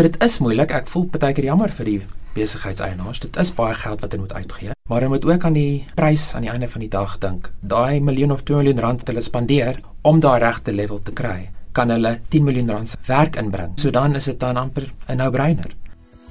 So 0.00 0.08
dit 0.08 0.22
is 0.24 0.38
moeilik. 0.40 0.70
Ek 0.72 0.86
voel 0.88 1.02
baie 1.12 1.34
keer 1.36 1.50
jammer 1.50 1.68
vir 1.76 1.84
die 1.84 1.98
besigheidseienaars. 2.32 3.18
Dit 3.20 3.34
is 3.36 3.50
baie 3.52 3.74
geld 3.76 4.00
wat 4.00 4.14
hulle 4.14 4.22
moet 4.22 4.32
uitgee, 4.32 4.72
maar 4.88 5.02
hulle 5.04 5.12
moet 5.12 5.26
ook 5.28 5.44
aan 5.44 5.58
die 5.58 5.82
prys 5.98 6.30
aan 6.32 6.46
die 6.46 6.48
einde 6.48 6.70
van 6.72 6.80
die 6.80 6.88
dag 6.88 7.18
dink. 7.20 7.50
Daai 7.60 8.00
miljoen 8.00 8.32
of 8.32 8.46
2 8.48 8.62
miljoen 8.62 8.80
rand 8.80 9.04
wat 9.04 9.12
hulle 9.12 9.24
spandeer 9.26 9.82
om 10.08 10.22
daai 10.24 10.38
regte 10.40 10.72
level 10.72 11.02
te 11.04 11.12
kry, 11.12 11.50
kan 11.76 11.92
hulle 11.92 12.14
10 12.32 12.48
miljoen 12.48 12.72
rand 12.72 12.96
werk 13.10 13.36
inbring. 13.44 13.76
So 13.76 13.92
dan 13.92 14.16
is 14.16 14.30
dit 14.32 14.40
dan 14.40 14.56
amper 14.56 14.88
'n 14.88 15.20
no-brainer. 15.20 15.76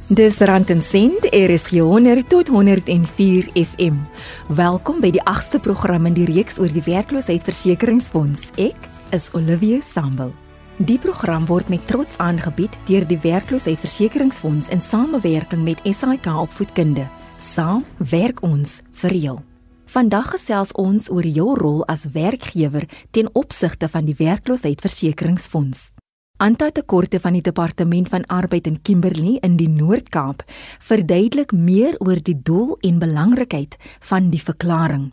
Dis 0.08 0.40
Rand 0.40 0.70
en 0.70 0.82
Sent, 0.82 1.30
is 1.30 1.70
100 1.70 2.30
tot 2.30 2.48
104 2.48 3.50
FM. 3.54 4.02
Welkom 4.48 5.00
by 5.00 5.12
die 5.12 5.22
8ste 5.22 5.60
program 5.62 6.08
in 6.08 6.14
die 6.14 6.26
reeks 6.26 6.58
oor 6.58 6.74
die 6.74 6.82
werkloosheidsversekeringsfonds. 6.82 8.50
Ek 8.58 8.90
is 9.12 9.30
Olivia 9.34 9.78
Sambul. 9.82 10.34
Die 10.80 10.96
program 10.96 11.44
word 11.44 11.68
met 11.68 11.84
trots 11.90 12.16
aangebied 12.24 12.78
deur 12.88 13.04
die 13.04 13.18
werkloosheidsversekeringsfonds 13.20 14.70
in 14.72 14.80
samewerking 14.80 15.66
met 15.66 15.82
SAIK 15.84 16.30
Opvoedkunde. 16.32 17.04
Saam 17.36 17.84
werk 17.98 18.40
ons 18.48 18.78
vir 19.02 19.16
jou. 19.20 19.34
Vandag 19.92 20.30
gesels 20.38 20.72
ons 20.80 21.10
oor 21.12 21.28
jou 21.28 21.50
rol 21.60 21.84
as 21.92 22.08
werkgewer 22.14 22.88
ten 23.12 23.28
opsigte 23.36 23.92
van 23.92 24.08
die 24.08 24.16
werkloosheidsversekeringsfonds. 24.16 25.90
Aantal 26.40 26.72
tekorte 26.72 27.20
van 27.20 27.36
die 27.36 27.44
departement 27.44 28.08
van 28.08 28.24
arbeid 28.32 28.72
in 28.72 28.80
Kimberley 28.80 29.36
in 29.44 29.60
die 29.60 29.68
Noord-Kaap 29.68 30.48
verduidelik 30.80 31.52
meer 31.52 32.00
oor 32.00 32.24
die 32.24 32.40
doel 32.40 32.78
en 32.80 33.04
belangrikheid 33.04 33.76
van 34.00 34.32
die 34.32 34.40
verklaring. 34.40 35.10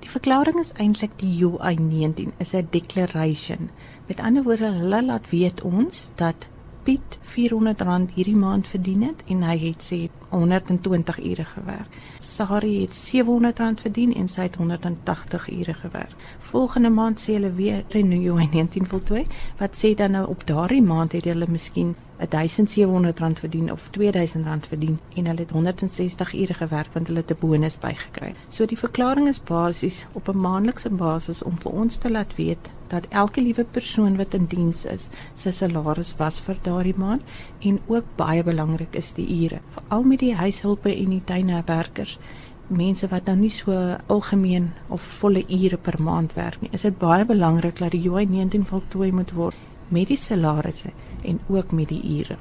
Die 0.00 0.08
verklaring 0.08 0.58
is 0.58 0.72
eintlik 0.80 1.12
die 1.20 1.34
UI19 1.44 2.32
is 2.38 2.54
'n 2.54 2.68
declaration. 2.70 3.70
Met 4.06 4.20
ander 4.20 4.42
woorde, 4.42 4.72
hulle 4.72 5.04
laat 5.04 5.30
weet 5.30 5.62
ons 5.62 6.10
dat 6.14 6.48
Piet 6.82 7.18
R400 7.22 8.14
hierdie 8.14 8.36
maand 8.36 8.66
verdien 8.66 9.02
het 9.02 9.22
en 9.28 9.42
hy 9.42 9.56
het 9.58 9.82
sê 9.84 10.08
120 10.30 11.18
ure 11.24 11.44
gewerk. 11.44 11.98
Sari 12.18 12.80
het 12.80 12.94
R700 12.96 13.82
verdien 13.82 14.14
en 14.14 14.28
sy 14.28 14.40
het 14.48 14.56
180 14.56 15.50
ure 15.50 15.74
gewerk. 15.74 16.14
Volgende 16.38 16.90
maand 16.90 17.20
sê 17.20 17.36
hulle 17.36 17.52
weer 17.52 17.84
renew 17.88 18.38
in 18.38 18.48
19 18.50 18.86
voltooi. 18.86 19.26
Wat 19.58 19.76
sê 19.84 19.94
dan 19.94 20.10
nou 20.10 20.26
op 20.28 20.46
daardie 20.46 20.82
maand 20.82 21.12
het 21.12 21.24
hulle 21.24 21.46
miskien 21.48 21.94
R1700 22.20 23.40
verdien 23.40 23.72
of 23.72 23.88
R2000 23.88 24.68
verdien 24.68 24.98
en 25.14 25.26
hulle 25.26 25.40
het 25.40 25.50
160 25.50 26.34
ure 26.34 26.54
gewerk 26.54 26.92
want 26.92 27.06
hulle 27.06 27.20
het 27.20 27.30
'n 27.30 27.40
bonus 27.40 27.78
bygekry. 27.78 28.34
So 28.48 28.66
die 28.66 28.78
verklaring 28.78 29.28
is 29.28 29.42
basies 29.42 30.06
op 30.12 30.28
'n 30.28 30.40
maandelikse 30.40 30.90
basis 30.90 31.42
om 31.42 31.58
vir 31.58 31.72
ons 31.72 31.96
te 31.96 32.10
laat 32.10 32.36
weet 32.36 32.70
dat 32.88 33.06
elke 33.08 33.42
liewe 33.42 33.64
persoon 33.64 34.16
wat 34.16 34.34
in 34.34 34.46
diens 34.46 34.84
is, 34.84 35.10
sy 35.34 35.50
salaris 35.50 36.16
was 36.16 36.40
vir 36.40 36.56
daardie 36.62 36.96
maand 36.96 37.22
en 37.60 37.80
ook 37.86 38.04
baie 38.16 38.44
belangrik 38.44 38.94
is 38.94 39.12
die 39.12 39.44
ure. 39.44 39.60
Veral 39.68 40.02
met 40.02 40.18
die 40.18 40.34
huishulpe 40.34 40.96
en 40.96 41.10
die 41.10 41.22
tuinwerkers 41.24 42.18
mense 42.66 43.08
wat 43.10 43.26
nou 43.26 43.36
nie 43.36 43.50
so 43.50 43.96
algemeen 44.06 44.70
of 44.88 45.02
volle 45.02 45.44
ure 45.48 45.76
per 45.76 46.02
maand 46.02 46.34
werk 46.34 46.60
nie. 46.60 46.70
Is 46.72 46.82
dit 46.82 46.98
baie 46.98 47.24
belangrik 47.24 47.78
dat 47.78 47.90
die 47.90 48.08
UI19 48.08 48.66
voltooi 48.66 49.12
moet 49.12 49.32
word 49.32 49.56
met 49.90 50.08
die 50.08 50.20
salarisse 50.20 50.92
en 51.24 51.40
ook 51.48 51.72
met 51.72 51.88
die 51.88 52.02
ure. 52.18 52.38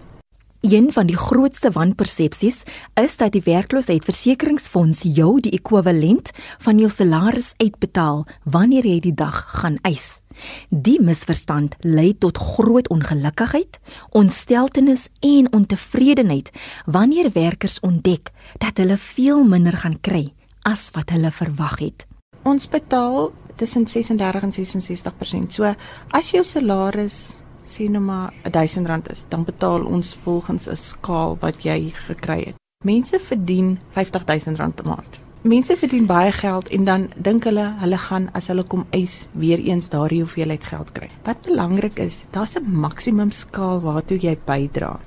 Een 0.60 0.92
van 0.92 1.08
die 1.08 1.18
grootste 1.18 1.72
wanpersepsies 1.72 2.58
is 2.94 3.16
dat 3.16 3.32
die 3.32 3.42
werkloosheidsversekeringsfonds 3.46 5.06
jou 5.08 5.40
die 5.40 5.54
ekwivalent 5.56 6.34
van 6.60 6.82
jou 6.82 6.90
salaris 6.92 7.54
uitbetaal 7.64 8.26
wanneer 8.44 8.84
jy 8.84 8.98
die 9.00 9.14
dag 9.16 9.38
gaan 9.62 9.78
eis. 9.88 10.20
Die 10.68 11.00
misverstand 11.02 11.78
lei 11.80 12.12
tot 12.18 12.38
groot 12.38 12.90
ongelukkigheid, 12.92 13.80
ontsteltenis 14.12 15.08
en 15.24 15.48
ontevredenheid 15.54 16.52
wanneer 16.86 17.32
werkers 17.32 17.80
ontdek 17.80 18.34
dat 18.58 18.84
hulle 18.84 18.98
veel 18.98 19.44
minder 19.48 19.80
gaan 19.80 19.96
kry 20.02 20.26
as 20.68 20.90
wat 20.92 21.16
hulle 21.16 21.32
verwag 21.32 21.80
het. 21.80 22.08
Ons 22.44 22.68
betaal 22.68 23.32
tussen 23.56 23.88
36 23.88 24.44
en 24.44 24.52
66%. 24.52 25.56
So 25.56 25.74
as 26.12 26.32
jou 26.32 26.44
salaris 26.44 27.39
sien 27.70 27.92
nou 27.92 28.04
maar 28.04 28.34
R1000 28.50 29.12
is, 29.14 29.26
dan 29.30 29.46
betaal 29.46 29.86
ons 29.86 30.18
volgens 30.24 30.68
'n 30.68 30.76
skaal 30.76 31.38
wat 31.40 31.64
jy 31.64 31.94
gekry 32.08 32.44
het. 32.46 32.56
Mense 32.84 33.20
verdien 33.20 33.80
R50000 33.94 34.82
'n 34.82 34.88
maand. 34.88 35.20
Mense 35.42 35.78
verdien 35.78 36.06
baie 36.06 36.32
geld 36.32 36.68
en 36.68 36.84
dan 36.84 37.10
dink 37.16 37.44
hulle 37.44 37.74
hulle 37.80 37.98
gaan 37.98 38.30
as 38.34 38.48
hulle 38.48 38.64
kom 38.64 38.86
eis 38.90 39.28
weer 39.32 39.60
eens 39.60 39.90
daardie 39.90 40.20
hoeveelheid 40.20 40.64
geld 40.64 40.92
kry. 40.92 41.10
Wat 41.24 41.42
belangrik 41.42 42.00
is, 42.00 42.26
daar's 42.32 42.56
'n 42.56 42.80
maksimum 42.80 43.32
skaal 43.32 43.82
waartoe 43.82 44.20
jy 44.20 44.38
bydra. 44.46 45.00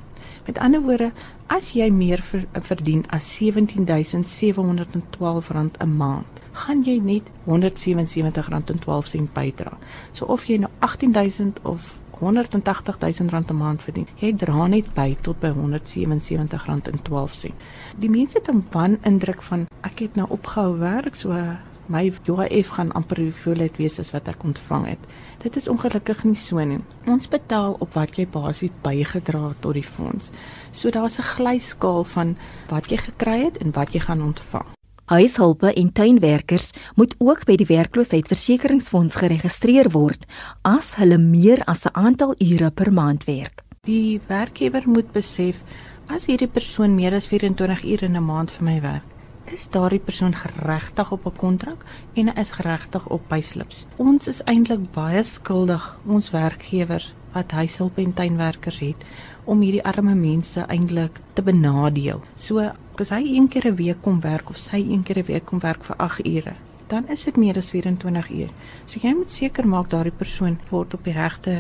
Met 0.46 0.58
ander 0.58 0.80
woorde, 0.80 1.12
as 1.46 1.72
jy 1.72 1.90
meer 1.90 2.22
ver, 2.22 2.46
verdien 2.52 3.04
as 3.08 3.40
R17712 3.40 5.50
'n 5.78 5.96
maand, 5.96 6.26
gaan 6.52 6.82
jy 6.82 6.98
net 6.98 7.22
R177.12 7.46 9.28
bydra. 9.32 9.78
So 10.12 10.24
of 10.24 10.44
jy 10.44 10.56
nou 10.56 10.70
18000 10.78 11.58
of 11.62 12.01
180 12.22 12.98
000 12.98 13.30
rand 13.30 13.50
'n 13.50 13.56
maand 13.56 13.82
verdien. 13.82 14.06
Jy 14.14 14.36
dra 14.36 14.66
net 14.66 14.94
by 14.94 15.16
tot 15.20 15.40
by 15.40 15.48
177 15.48 16.66
rand 16.66 16.88
en 16.88 17.02
12 17.02 17.32
sent. 17.32 17.54
Die 17.98 18.10
mense 18.10 18.38
het 18.38 18.48
'n 18.48 18.64
wan 18.70 18.98
indruk 19.02 19.42
van 19.42 19.66
ek 19.80 19.98
het 19.98 20.14
nou 20.14 20.26
opgehou 20.30 20.78
werk 20.78 21.14
so 21.14 21.34
my 21.86 22.12
UIF 22.26 22.68
gaan 22.68 22.92
amper 22.92 23.18
hoeveel 23.20 23.54
dit 23.54 23.76
wees 23.76 23.98
as 23.98 24.10
wat 24.10 24.28
ek 24.28 24.44
ontvang 24.44 24.86
het. 24.86 24.98
Dit 25.42 25.56
is 25.56 25.68
ongelukkig 25.68 26.24
nie 26.24 26.38
so 26.38 26.64
nie. 26.64 26.78
Ons 27.06 27.28
betaal 27.28 27.76
op 27.78 27.92
wat 27.92 28.16
jy 28.16 28.26
basies 28.26 28.70
bygedra 28.82 29.48
het 29.48 29.60
tot 29.60 29.74
die 29.74 29.86
fonds. 29.86 30.30
So 30.70 30.90
daar's 30.90 31.18
'n 31.18 31.22
glyskaal 31.22 32.04
van 32.04 32.36
wat 32.68 32.90
jy 32.90 32.96
gekry 32.96 33.44
het 33.44 33.58
en 33.58 33.72
wat 33.72 33.92
jy 33.92 34.00
gaan 34.00 34.22
ontvang. 34.22 34.81
Huishulpe 35.12 35.72
en 35.72 35.92
tuinwerkers 35.92 36.70
moet 36.96 37.14
ook 37.18 37.42
by 37.44 37.58
die 37.60 37.66
werkloosheidsversekeringsfonds 37.68 39.18
geregistreer 39.20 39.90
word 39.92 40.22
as 40.64 40.94
hulle 40.96 41.18
meer 41.20 41.60
as 41.68 41.84
'n 41.84 41.92
aantal 41.92 42.32
ure 42.40 42.70
per 42.70 42.92
maand 42.92 43.24
werk. 43.24 43.60
Die 43.84 44.20
werkgewer 44.26 44.82
moet 44.86 45.12
besef 45.12 45.60
as 46.08 46.26
hierdie 46.26 46.48
persoon 46.48 46.94
meer 46.94 47.12
as 47.14 47.26
24 47.26 47.84
ure 47.84 48.06
in 48.06 48.16
'n 48.16 48.24
maand 48.24 48.50
vir 48.50 48.64
my 48.64 48.80
werk, 48.80 49.08
is 49.52 49.68
daardie 49.68 50.00
persoon 50.00 50.34
geregtig 50.34 51.12
op 51.12 51.26
'n 51.26 51.36
kontrak 51.36 51.84
en 52.14 52.28
hy 52.28 52.40
is 52.40 52.52
geregtig 52.52 53.06
op 53.08 53.28
payslips. 53.28 53.86
Ons 53.98 54.28
is 54.28 54.42
eintlik 54.44 54.92
baie 54.92 55.22
skuldig 55.22 55.98
ons 56.06 56.30
werkgewers 56.30 57.14
wat 57.34 57.50
huishulp 57.50 57.98
en 57.98 58.14
tuinwerkers 58.14 58.78
het 58.78 59.04
om 59.44 59.60
hierdie 59.60 59.84
arme 59.84 60.14
mense 60.14 60.64
eintlik 60.68 61.20
te 61.34 61.42
benadeel. 61.42 62.20
So 62.34 62.58
as 63.00 63.10
hy 63.10 63.22
een 63.24 63.48
keer 63.48 63.66
'n 63.66 63.76
week 63.76 64.02
kom 64.02 64.20
werk 64.20 64.50
of 64.50 64.56
sy 64.56 64.76
een 64.76 65.02
keer 65.02 65.18
'n 65.18 65.26
week 65.26 65.44
kom 65.44 65.58
werk 65.60 65.84
vir 65.84 65.96
8 65.96 66.26
ure, 66.26 66.54
dan 66.92 67.08
is 67.08 67.24
dit 67.24 67.36
meer 67.40 67.56
as 67.56 67.70
24 67.72 68.28
uur. 68.36 68.50
So 68.84 69.00
jy 69.00 69.14
moet 69.16 69.32
seker 69.32 69.64
maak 69.68 69.88
daardie 69.92 70.12
persoon 70.12 70.58
word 70.68 70.92
op 70.92 71.06
die 71.08 71.14
regte 71.16 71.54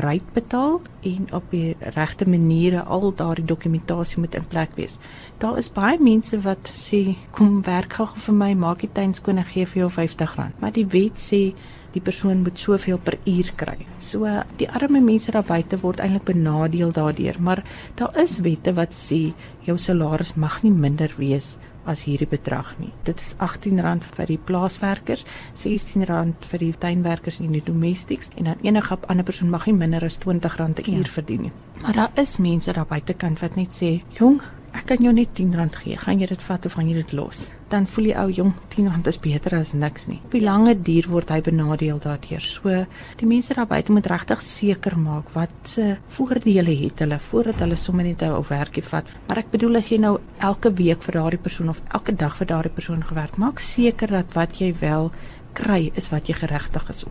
rate 0.00 0.32
betaal 0.36 0.78
en 1.10 1.26
op 1.36 1.50
die 1.52 1.74
regte 1.96 2.28
maniere 2.28 2.84
al 2.84 3.10
daardie 3.16 3.44
dokumentasie 3.48 4.22
moet 4.24 4.36
in 4.38 4.48
plek 4.48 4.72
wees. 4.80 4.96
Daar 5.42 5.60
is 5.60 5.68
baie 5.72 6.00
mense 6.00 6.40
wat 6.44 6.72
sê 6.72 7.02
kom 7.36 7.60
werk 7.68 7.98
gou 8.00 8.08
vir 8.28 8.38
my, 8.40 8.52
maak 8.56 8.84
die 8.84 8.92
tuin 8.92 9.12
skoon 9.16 9.42
en 9.42 9.48
gee 9.48 9.68
vir 9.68 9.84
jou 9.84 9.90
R50. 9.90 10.56
Maar 10.60 10.72
die 10.72 10.88
wet 10.88 11.20
sê 11.20 11.42
die 11.92 12.04
persoon 12.04 12.42
moet 12.44 12.60
soveel 12.60 12.98
per 13.00 13.16
uur 13.28 13.52
kry. 13.60 13.78
So 14.00 14.28
die 14.60 14.68
arme 14.68 15.00
mense 15.04 15.32
daar 15.32 15.46
buite 15.48 15.80
word 15.84 16.00
eintlik 16.04 16.28
benadeel 16.32 16.92
daardeur, 16.96 17.40
maar 17.40 17.64
daar 18.00 18.16
is 18.20 18.38
wette 18.44 18.72
wat 18.76 18.96
sê 18.96 19.32
jou 19.68 19.76
salaris 19.80 20.36
mag 20.36 20.62
nie 20.64 20.72
minder 20.72 21.12
wees 21.20 21.56
as 21.88 22.04
hierdie 22.04 22.28
bedrag 22.28 22.74
nie. 22.78 22.92
Dit 23.04 23.20
is 23.20 23.34
R18 23.40 24.04
vir 24.16 24.26
die 24.26 24.38
plaaswerkers, 24.38 25.24
R16 25.54 26.04
vir 26.50 26.58
die 26.58 26.72
tuinwerkers 26.78 27.40
en 27.40 27.52
die 27.52 27.64
domestics 27.64 28.30
en 28.36 28.50
dan 28.50 28.62
enige 28.62 28.98
ander 29.08 29.24
persoon 29.24 29.50
mag 29.50 29.66
nie 29.66 29.74
minder 29.74 30.04
as 30.04 30.18
R20 30.18 30.86
'n 30.86 30.94
uur 30.94 31.06
ja. 31.06 31.12
verdien 31.12 31.42
nie. 31.42 31.52
Maar 31.82 31.92
daar 31.92 32.10
is 32.14 32.38
mense 32.38 32.72
daar 32.72 32.86
buitekant 32.86 33.40
wat 33.40 33.56
net 33.56 33.72
sê, 33.72 34.02
"Jong, 34.18 34.42
ek 34.72 34.86
kan 34.86 34.98
jou 35.00 35.12
net 35.12 35.28
R10 35.34 35.76
gee. 35.76 35.96
Gaan 35.96 36.20
jy 36.20 36.26
dit 36.26 36.42
vat 36.42 36.66
of 36.66 36.72
gaan 36.72 36.88
jy 36.88 36.94
dit 36.94 37.12
los?" 37.12 37.50
Dan 37.68 37.86
voel 37.86 38.04
die 38.04 38.16
ou 38.16 38.28
jong 38.32 38.52
R10 38.68 39.08
is 39.10 39.18
beter 39.18 39.56
as 39.58 39.72
niks 39.72 40.06
nie. 40.08 40.20
Op 40.24 40.34
die 40.36 40.42
lange 40.42 40.74
duur 40.74 41.08
word 41.10 41.30
hy 41.32 41.40
benadeel 41.44 41.98
daardeur. 42.02 42.40
So 42.44 42.84
die 43.20 43.28
mense 43.28 43.54
daar 43.54 43.68
buite 43.68 43.92
moet 43.92 44.06
regtig 44.10 44.42
seker 44.42 44.96
maak 44.98 45.32
wat 45.34 45.52
se 45.64 45.96
voordele 46.16 46.74
het 46.82 47.02
hulle 47.04 47.18
voordat 47.30 47.60
hulle 47.64 47.76
sommer 47.76 48.04
net 48.04 48.22
'n 48.22 48.42
werkie 48.48 48.82
vat. 48.82 49.06
Maar 49.28 49.38
ek 49.38 49.50
bedoel 49.50 49.76
as 49.76 49.88
jy 49.88 49.98
nou 49.98 50.18
elke 50.38 50.72
week 50.72 51.02
vir 51.02 51.14
daardie 51.14 51.42
persoon 51.42 51.68
of 51.68 51.80
elke 51.92 52.12
dag 52.16 52.36
vir 52.36 52.46
daardie 52.46 52.74
persoon 52.74 53.02
gewerk, 53.02 53.36
maak 53.36 53.58
seker 53.58 54.08
dat 54.08 54.34
wat 54.34 54.58
jy 54.58 54.74
wel 54.80 55.10
kry 55.52 55.90
is 55.94 56.10
wat 56.10 56.28
jy 56.28 56.34
geregtig 56.34 56.88
is. 56.88 57.04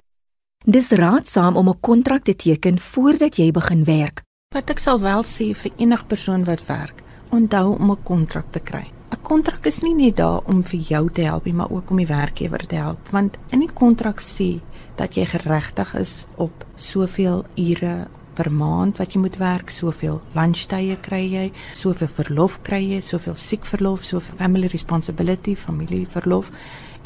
Dis 0.66 0.92
raadsaam 0.92 1.56
om 1.56 1.70
'n 1.70 1.80
kontrak 1.80 2.24
te 2.24 2.36
teken 2.36 2.80
voordat 2.80 3.38
jy 3.38 3.52
begin 3.52 3.84
werk. 3.84 4.22
Wat 4.56 4.70
ek 4.70 4.80
sal 4.80 5.00
wel 5.02 5.24
sê 5.24 5.56
vir 5.56 5.72
enige 5.78 6.06
persoon 6.06 6.44
wat 6.44 6.66
werk, 6.68 7.04
onthou 7.30 7.78
om 7.80 7.92
'n 7.92 8.04
kontrak 8.04 8.52
te 8.52 8.60
kry. 8.60 8.97
'n 9.12 9.22
kontrak 9.22 9.66
is 9.66 9.82
nie 9.82 9.96
net 9.96 10.18
daar 10.18 10.42
om 10.46 10.64
vir 10.64 10.80
jou 10.80 11.10
te 11.10 11.22
help 11.22 11.46
nie, 11.46 11.54
maar 11.54 11.72
ook 11.72 11.90
om 11.90 11.98
die 11.98 12.08
werkgewer 12.08 12.68
te 12.68 12.76
help, 12.76 13.10
want 13.12 13.38
in 13.50 13.60
die 13.60 13.74
kontrak 13.74 14.20
sê 14.22 14.60
dat 14.96 15.16
jy 15.16 15.26
geregtig 15.26 15.96
is 15.96 16.28
op 16.36 16.66
soveel 16.76 17.46
ure 17.56 18.08
per 18.34 18.52
maand 18.52 18.98
wat 18.98 19.14
jy 19.14 19.22
moet 19.22 19.38
werk, 19.38 19.70
soveel 19.70 20.22
lunchtye 20.38 20.98
kry 21.02 21.24
jy, 21.32 21.52
soveel 21.74 22.08
verlof 22.08 22.60
kry 22.68 22.84
jy, 22.94 23.02
soveel 23.02 23.36
siekverlof, 23.36 24.04
soveel 24.06 24.38
family 24.38 24.68
responsibility, 24.68 25.56
familieverlof 25.56 26.52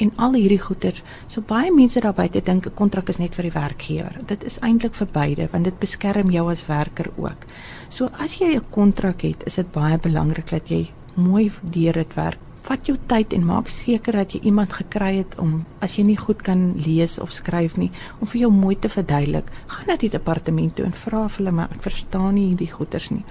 en 0.02 0.12
al 0.16 0.34
hierdie 0.34 0.60
goeder. 0.60 0.96
So 1.28 1.44
baie 1.46 1.70
mense 1.72 2.00
daar 2.00 2.16
buite 2.16 2.42
dink 2.44 2.66
'n 2.66 2.74
kontrak 2.74 3.08
is 3.08 3.18
net 3.18 3.34
vir 3.34 3.42
die 3.42 3.58
werkgewer. 3.60 4.18
Dit 4.26 4.44
is 4.44 4.58
eintlik 4.58 4.94
vir 4.94 5.08
beide 5.12 5.48
want 5.52 5.64
dit 5.64 5.78
beskerm 5.78 6.30
jou 6.30 6.50
as 6.50 6.66
werker 6.66 7.10
ook. 7.16 7.46
So 7.88 8.10
as 8.18 8.38
jy 8.38 8.56
'n 8.56 8.70
kontrak 8.70 9.22
het, 9.22 9.42
is 9.46 9.54
dit 9.54 9.72
baie 9.72 9.98
belangrik 9.98 10.50
dat 10.50 10.68
jy 10.68 10.90
mooi 11.14 11.50
deur 11.62 11.92
dit 11.92 12.14
werk. 12.14 12.40
Vat 12.62 12.86
jou 12.86 12.94
tyd 13.10 13.32
en 13.34 13.42
maak 13.42 13.66
seker 13.66 14.14
dat 14.20 14.34
jy 14.36 14.40
iemand 14.46 14.72
gekry 14.72 15.16
het 15.16 15.34
om 15.42 15.64
as 15.82 15.96
jy 15.98 16.04
nie 16.06 16.18
goed 16.18 16.44
kan 16.46 16.76
lees 16.78 17.16
of 17.18 17.32
skryf 17.34 17.74
nie, 17.76 17.90
om 18.20 18.30
vir 18.30 18.44
jou 18.44 18.52
mooi 18.54 18.76
te 18.78 18.88
verduidelik. 18.92 19.50
Gaan 19.66 19.90
na 19.90 19.96
die 19.98 20.12
departement 20.12 20.76
toe 20.76 20.86
en 20.86 20.94
vra 20.94 21.24
vir 21.26 21.40
hulle 21.40 21.54
maar 21.58 21.74
ek 21.74 21.82
verstaan 21.82 22.36
nie 22.38 22.52
hierdie 22.52 22.70
goeters 22.70 23.10
nie. 23.10 23.24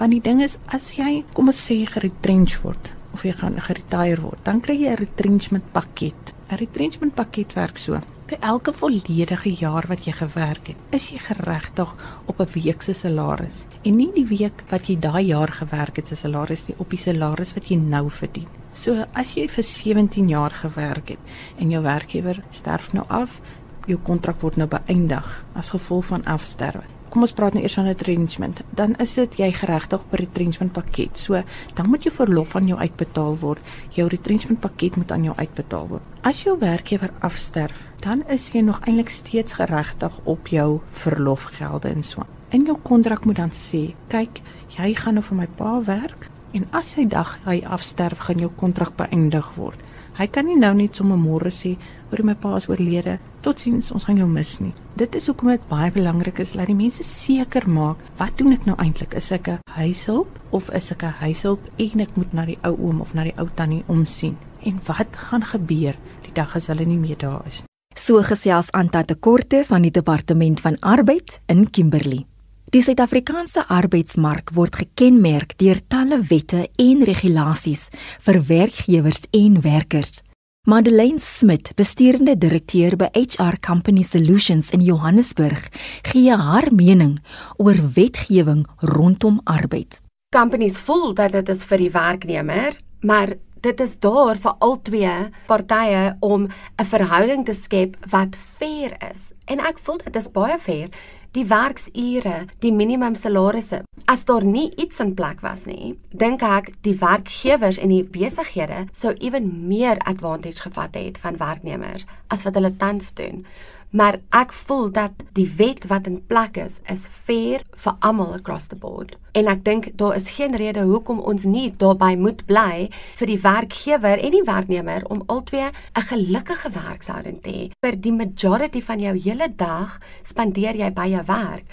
Want 0.00 0.16
die 0.16 0.24
ding 0.24 0.42
is 0.42 0.58
as 0.66 0.90
jy 0.98 1.22
kom 1.32 1.52
ons 1.52 1.62
sê 1.62 1.84
geretrench 1.86 2.58
word, 2.64 2.90
of 3.14 3.22
jy 3.22 3.36
gaan 3.38 3.60
geretire 3.62 4.20
word, 4.24 4.42
dan 4.42 4.60
kry 4.60 4.74
jy 4.82 4.90
'n 4.90 4.98
retrenchment 5.04 5.72
pakket. 5.72 6.34
'n 6.50 6.58
Retrenchment 6.58 7.14
pakket 7.14 7.54
werk 7.54 7.78
so. 7.78 8.00
Vir 8.32 8.46
elke 8.48 8.72
volledige 8.72 9.50
jaar 9.60 9.84
wat 9.90 10.06
jy 10.06 10.12
gewerk 10.16 10.70
het, 10.70 10.78
is 10.96 11.10
jy 11.12 11.18
geregtig 11.20 11.90
op 12.24 12.40
'n 12.40 12.48
week 12.54 12.82
se 12.82 12.94
salaris. 12.94 13.66
En 13.84 13.96
nie 13.96 14.10
die 14.14 14.24
week 14.24 14.64
wat 14.70 14.88
jy 14.88 14.96
daai 14.98 15.26
jaar 15.26 15.52
gewerk 15.52 15.96
het 15.96 16.06
se 16.08 16.16
salaris 16.16 16.66
nie, 16.66 16.76
op 16.78 16.90
die 16.90 16.98
salaris 16.98 17.52
wat 17.52 17.68
jy 17.68 17.76
nou 17.76 18.10
verdien. 18.10 18.48
So 18.72 19.04
as 19.12 19.34
jy 19.34 19.48
vir 19.48 19.64
17 19.64 20.28
jaar 20.28 20.50
gewerk 20.50 21.08
het 21.08 21.18
en 21.58 21.70
jou 21.70 21.82
werkgewer 21.82 22.42
sterf 22.50 22.92
nou 22.92 23.04
af, 23.08 23.40
jou 23.86 23.98
kontrak 23.98 24.40
word 24.40 24.56
nou 24.56 24.68
beëindig 24.68 25.44
as 25.54 25.70
gevolg 25.70 26.04
van 26.04 26.24
afsterwe 26.24 26.84
kom 27.12 27.26
ons 27.26 27.34
praat 27.36 27.52
nou 27.52 27.60
eers 27.60 27.74
van 27.76 27.84
'n 27.84 27.92
retrenchment. 27.92 28.60
Dan 28.70 28.94
is 28.96 29.14
dit 29.14 29.36
jy 29.36 29.52
geregtig 29.52 30.00
op 30.00 30.12
'n 30.12 30.16
retrenchment 30.16 30.72
pakket. 30.72 31.18
So, 31.18 31.42
dan 31.74 31.88
moet 31.88 32.02
jou 32.02 32.14
verlof 32.14 32.56
aan 32.56 32.66
jou 32.66 32.78
uitbetaal 32.78 33.38
word. 33.38 33.60
Jou 33.90 34.08
retrenchment 34.08 34.60
pakket 34.60 34.96
moet 34.96 35.12
aan 35.12 35.24
jou 35.24 35.36
uitbetaal 35.36 35.88
word. 35.88 36.02
As 36.22 36.42
jou 36.42 36.58
werkgewer 36.58 37.10
afsterf, 37.20 37.88
dan 38.00 38.22
is 38.28 38.50
jy 38.50 38.60
nog 38.60 38.80
eintlik 38.80 39.08
steeds 39.08 39.52
geregtig 39.52 40.20
op 40.24 40.46
jou 40.48 40.80
verlofgelde 40.90 41.88
en 41.88 42.02
so. 42.02 42.22
In 42.48 42.64
jou 42.64 42.78
kontrak 42.82 43.24
moet 43.24 43.36
dan 43.36 43.50
sê, 43.50 43.94
kyk, 44.08 44.40
jy 44.68 44.94
gaan 44.94 45.14
nou 45.14 45.24
vir 45.24 45.36
my 45.36 45.46
pa 45.46 45.82
werk 45.82 46.30
en 46.52 46.66
as 46.70 46.94
hy 46.94 47.06
dag 47.06 47.38
hy 47.44 47.62
afsterf, 47.64 48.18
gaan 48.18 48.38
jou 48.38 48.50
kontrak 48.56 48.96
beëindig 48.96 49.54
word. 49.54 49.80
Hy 50.12 50.26
kan 50.26 50.46
nie 50.46 50.58
nou 50.58 50.74
net 50.74 50.96
sommer 50.96 51.18
môre 51.18 51.50
sê, 51.50 51.76
"Hoor 52.10 52.24
my 52.24 52.34
pa 52.34 52.56
is 52.56 52.68
oorlede. 52.68 53.18
Totsiens, 53.40 53.92
ons 53.92 54.04
gaan 54.04 54.16
jou 54.16 54.28
mis 54.28 54.60
nie." 54.60 54.74
Dit 54.92 55.14
is 55.16 55.24
hoekom 55.26 55.48
dit 55.48 55.62
baie 55.70 55.88
belangrik 55.88 56.36
is 56.42 56.50
dat 56.52 56.68
die 56.68 56.76
mense 56.76 57.00
seker 57.06 57.64
maak, 57.64 58.00
wat 58.18 58.34
doen 58.36 58.52
ek 58.52 58.66
nou 58.68 58.74
eintlik? 58.76 59.14
Is 59.16 59.30
ek 59.32 59.48
'n 59.48 59.60
huishulp 59.78 60.28
of 60.50 60.68
is 60.68 60.92
ek 60.92 61.02
'n 61.04 61.14
huishulp 61.20 61.60
en 61.78 62.00
ek 62.00 62.16
moet 62.16 62.32
na 62.32 62.44
die 62.44 62.58
ou 62.62 62.76
oom 62.76 63.00
of 63.00 63.14
na 63.14 63.24
die 63.24 63.32
ou 63.38 63.48
tannie 63.54 63.84
omsien? 63.88 64.36
En 64.60 64.80
wat 64.84 65.16
gaan 65.16 65.42
gebeur 65.42 65.96
die 66.22 66.32
dag 66.34 66.56
as 66.56 66.66
hulle 66.66 66.84
nie 66.84 66.98
meer 66.98 67.16
daar 67.16 67.42
is 67.46 67.60
nie? 67.60 67.68
So 67.94 68.22
gesels 68.22 68.70
Anta 68.70 69.02
Tekorte 69.02 69.64
van 69.66 69.82
die 69.82 69.90
Departement 69.90 70.60
van 70.60 70.76
Arbeid 70.80 71.40
in 71.46 71.70
Kimberley. 71.70 72.26
Die 72.70 72.82
Suid-Afrikaanse 72.82 73.68
arbeidsmark 73.68 74.50
word 74.52 74.76
gekenmerk 74.76 75.58
deur 75.58 75.80
talle 75.88 76.22
wette 76.28 76.68
en 76.76 77.02
regulasies 77.02 77.88
vir 78.20 78.42
werkgewers 78.46 79.26
en 79.30 79.60
werkers. 79.62 80.22
Madeleine 80.62 81.18
Smit, 81.18 81.72
besturende 81.74 82.36
direkteur 82.38 82.94
by 82.94 83.08
HR 83.10 83.56
Company 83.58 84.04
Solutions 84.06 84.68
in 84.70 84.84
Johannesburg, 84.86 85.64
gee 86.06 86.30
haar 86.30 86.68
mening 86.70 87.16
oor 87.58 87.80
wetgewing 87.96 88.60
rondom 88.78 89.40
arbeid. 89.42 89.98
Companies 90.30 90.78
voel 90.78 91.16
dat 91.18 91.34
dit 91.34 91.50
is 91.50 91.64
vir 91.66 91.82
die 91.82 91.90
werknemer, 91.90 92.78
maar 93.02 93.34
dit 93.66 93.82
is 93.82 93.96
daar 94.06 94.38
vir 94.38 94.54
albei 94.62 95.16
partye 95.50 96.14
om 96.20 96.46
'n 96.46 96.86
verhouding 96.94 97.44
te 97.44 97.58
skep 97.58 97.96
wat 98.14 98.36
fair 98.38 98.94
is. 99.10 99.32
En 99.50 99.58
ek 99.58 99.82
voel 99.82 99.98
dit 100.04 100.16
is 100.16 100.30
baie 100.30 100.58
fair 100.58 100.88
die 101.32 101.44
werksure, 101.48 102.46
die 102.60 102.72
minimum 102.72 103.14
salarisse. 103.16 103.82
As 104.06 104.24
daar 104.28 104.44
nie 104.44 104.68
iets 104.76 105.00
in 105.00 105.14
plek 105.16 105.40
was 105.44 105.64
nie, 105.66 105.94
dink 106.12 106.42
ek 106.44 106.72
die 106.84 106.96
werkgewers 107.00 107.78
en 107.80 107.92
die 107.94 108.02
besighede 108.04 108.86
sou 108.96 109.14
ewen 109.18 109.48
meer 109.68 110.00
advantage 110.04 110.66
gevat 110.66 110.98
het 110.98 111.20
van 111.22 111.40
werknemers 111.40 112.04
as 112.28 112.44
wat 112.44 112.58
hulle 112.58 112.74
tans 112.76 113.14
doen 113.16 113.46
maar 113.92 114.18
ek 114.32 114.52
voel 114.52 114.90
dat 114.92 115.22
die 115.36 115.48
wet 115.56 115.84
wat 115.90 116.08
in 116.08 116.22
plek 116.26 116.56
is 116.56 116.78
is 116.90 117.04
fair 117.06 117.60
vir 117.84 117.96
almal 118.00 118.34
across 118.34 118.66
the 118.72 118.76
board. 118.76 119.16
En 119.36 119.48
ek 119.52 119.64
dink 119.64 119.88
daar 120.00 120.16
is 120.16 120.30
geen 120.36 120.56
rede 120.56 120.84
hoekom 120.88 121.20
ons 121.20 121.44
nie 121.44 121.68
daarbey 121.76 122.16
moet 122.16 122.44
bly 122.48 122.88
vir 123.20 123.30
die 123.30 123.40
werkgewer 123.40 124.20
en 124.20 124.36
die 124.36 124.44
werknemer 124.48 125.04
om 125.12 125.24
albei 125.26 125.70
'n 125.70 126.08
gelukkige 126.08 126.70
werkshouding 126.72 127.40
te 127.42 127.50
hê. 127.50 127.70
Vir 127.84 127.96
die 127.96 128.12
majority 128.12 128.82
van 128.82 128.98
jou 128.98 129.16
hele 129.16 129.48
dag 129.56 130.00
spandeer 130.22 130.76
jy 130.76 130.90
by 130.90 131.06
jou 131.06 131.24
werk. 131.26 131.64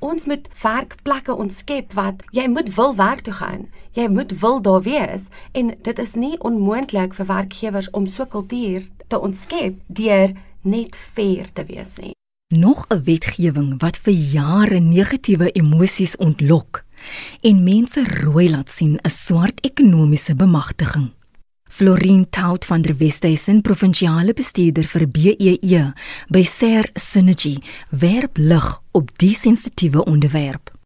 Ons 0.00 0.26
moet 0.26 0.48
werkplekke 0.62 1.34
ontskep 1.34 1.92
wat 1.94 2.22
jy 2.30 2.46
moet 2.48 2.74
wil 2.74 2.94
werk 2.94 3.20
toe 3.20 3.34
gaan. 3.34 3.66
Jy 3.92 4.08
moet 4.08 4.40
wil 4.40 4.60
daar 4.62 4.82
wees 4.82 5.26
en 5.52 5.74
dit 5.82 5.98
is 5.98 6.14
nie 6.14 6.38
onmoontlik 6.38 7.14
vir 7.14 7.26
werkgewers 7.26 7.90
om 7.90 8.06
so 8.06 8.24
kultuur 8.24 8.82
te 9.08 9.18
ontskep 9.18 9.74
deur 9.86 10.34
net 10.62 10.96
fair 10.96 11.52
te 11.52 11.64
wees 11.64 11.96
nie. 11.96 12.14
Nog 12.54 12.86
'n 12.88 13.02
wetgewing 13.04 13.80
wat 13.80 13.96
vir 13.96 14.14
jare 14.14 14.80
negatiewe 14.80 15.50
emosies 15.52 16.16
ontlok 16.16 16.84
en 17.42 17.64
mense 17.64 18.04
rooi 18.04 18.48
laat 18.50 18.70
sien 18.70 18.98
'n 19.02 19.10
swart 19.10 19.60
ekonomiese 19.60 20.34
bemagtiging. 20.34 21.10
Florin 21.68 22.26
Tout 22.30 22.64
van 22.64 22.82
der 22.82 22.96
Westhuizen, 22.96 23.60
provinsiale 23.60 24.32
bestuurder 24.32 24.84
vir 24.84 25.06
BEE 25.08 25.92
by 26.28 26.42
Ser 26.42 26.88
Synergy, 26.94 27.58
werp 27.90 28.36
lig 28.36 28.82
op 28.92 29.18
die 29.18 29.34
sensitiewe 29.34 30.04
onderwerp. 30.04 30.77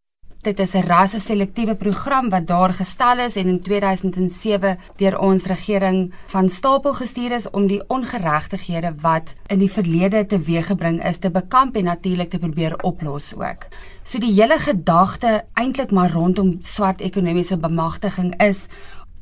Dit 0.42 0.58
is 0.58 0.74
'n 0.74 0.82
rasse-selektiewe 0.82 1.74
program 1.74 2.28
wat 2.28 2.46
daar 2.46 2.72
gestel 2.72 3.18
is 3.18 3.36
en 3.36 3.46
in 3.46 3.60
2007 3.62 4.78
deur 4.96 5.18
ons 5.18 5.44
regering 5.44 6.12
van 6.26 6.48
stapel 6.48 6.92
gestuur 6.92 7.30
is 7.30 7.50
om 7.50 7.66
die 7.66 7.82
ongeregtighede 7.86 8.94
wat 9.00 9.34
in 9.46 9.58
die 9.58 9.70
verlede 9.70 10.26
teweeggebring 10.26 11.04
is 11.04 11.18
te 11.18 11.30
bekamp 11.30 11.76
en 11.76 11.84
natuurlik 11.84 12.30
te 12.30 12.38
probeer 12.38 12.82
oplos 12.82 13.34
ook. 13.34 13.68
So 14.02 14.18
die 14.18 14.34
hele 14.34 14.58
gedagte 14.58 15.44
eintlik 15.52 15.90
maar 15.90 16.10
rondom 16.10 16.56
swart 16.60 17.00
ekonomiese 17.00 17.58
bemagtiging 17.58 18.42
is 18.42 18.66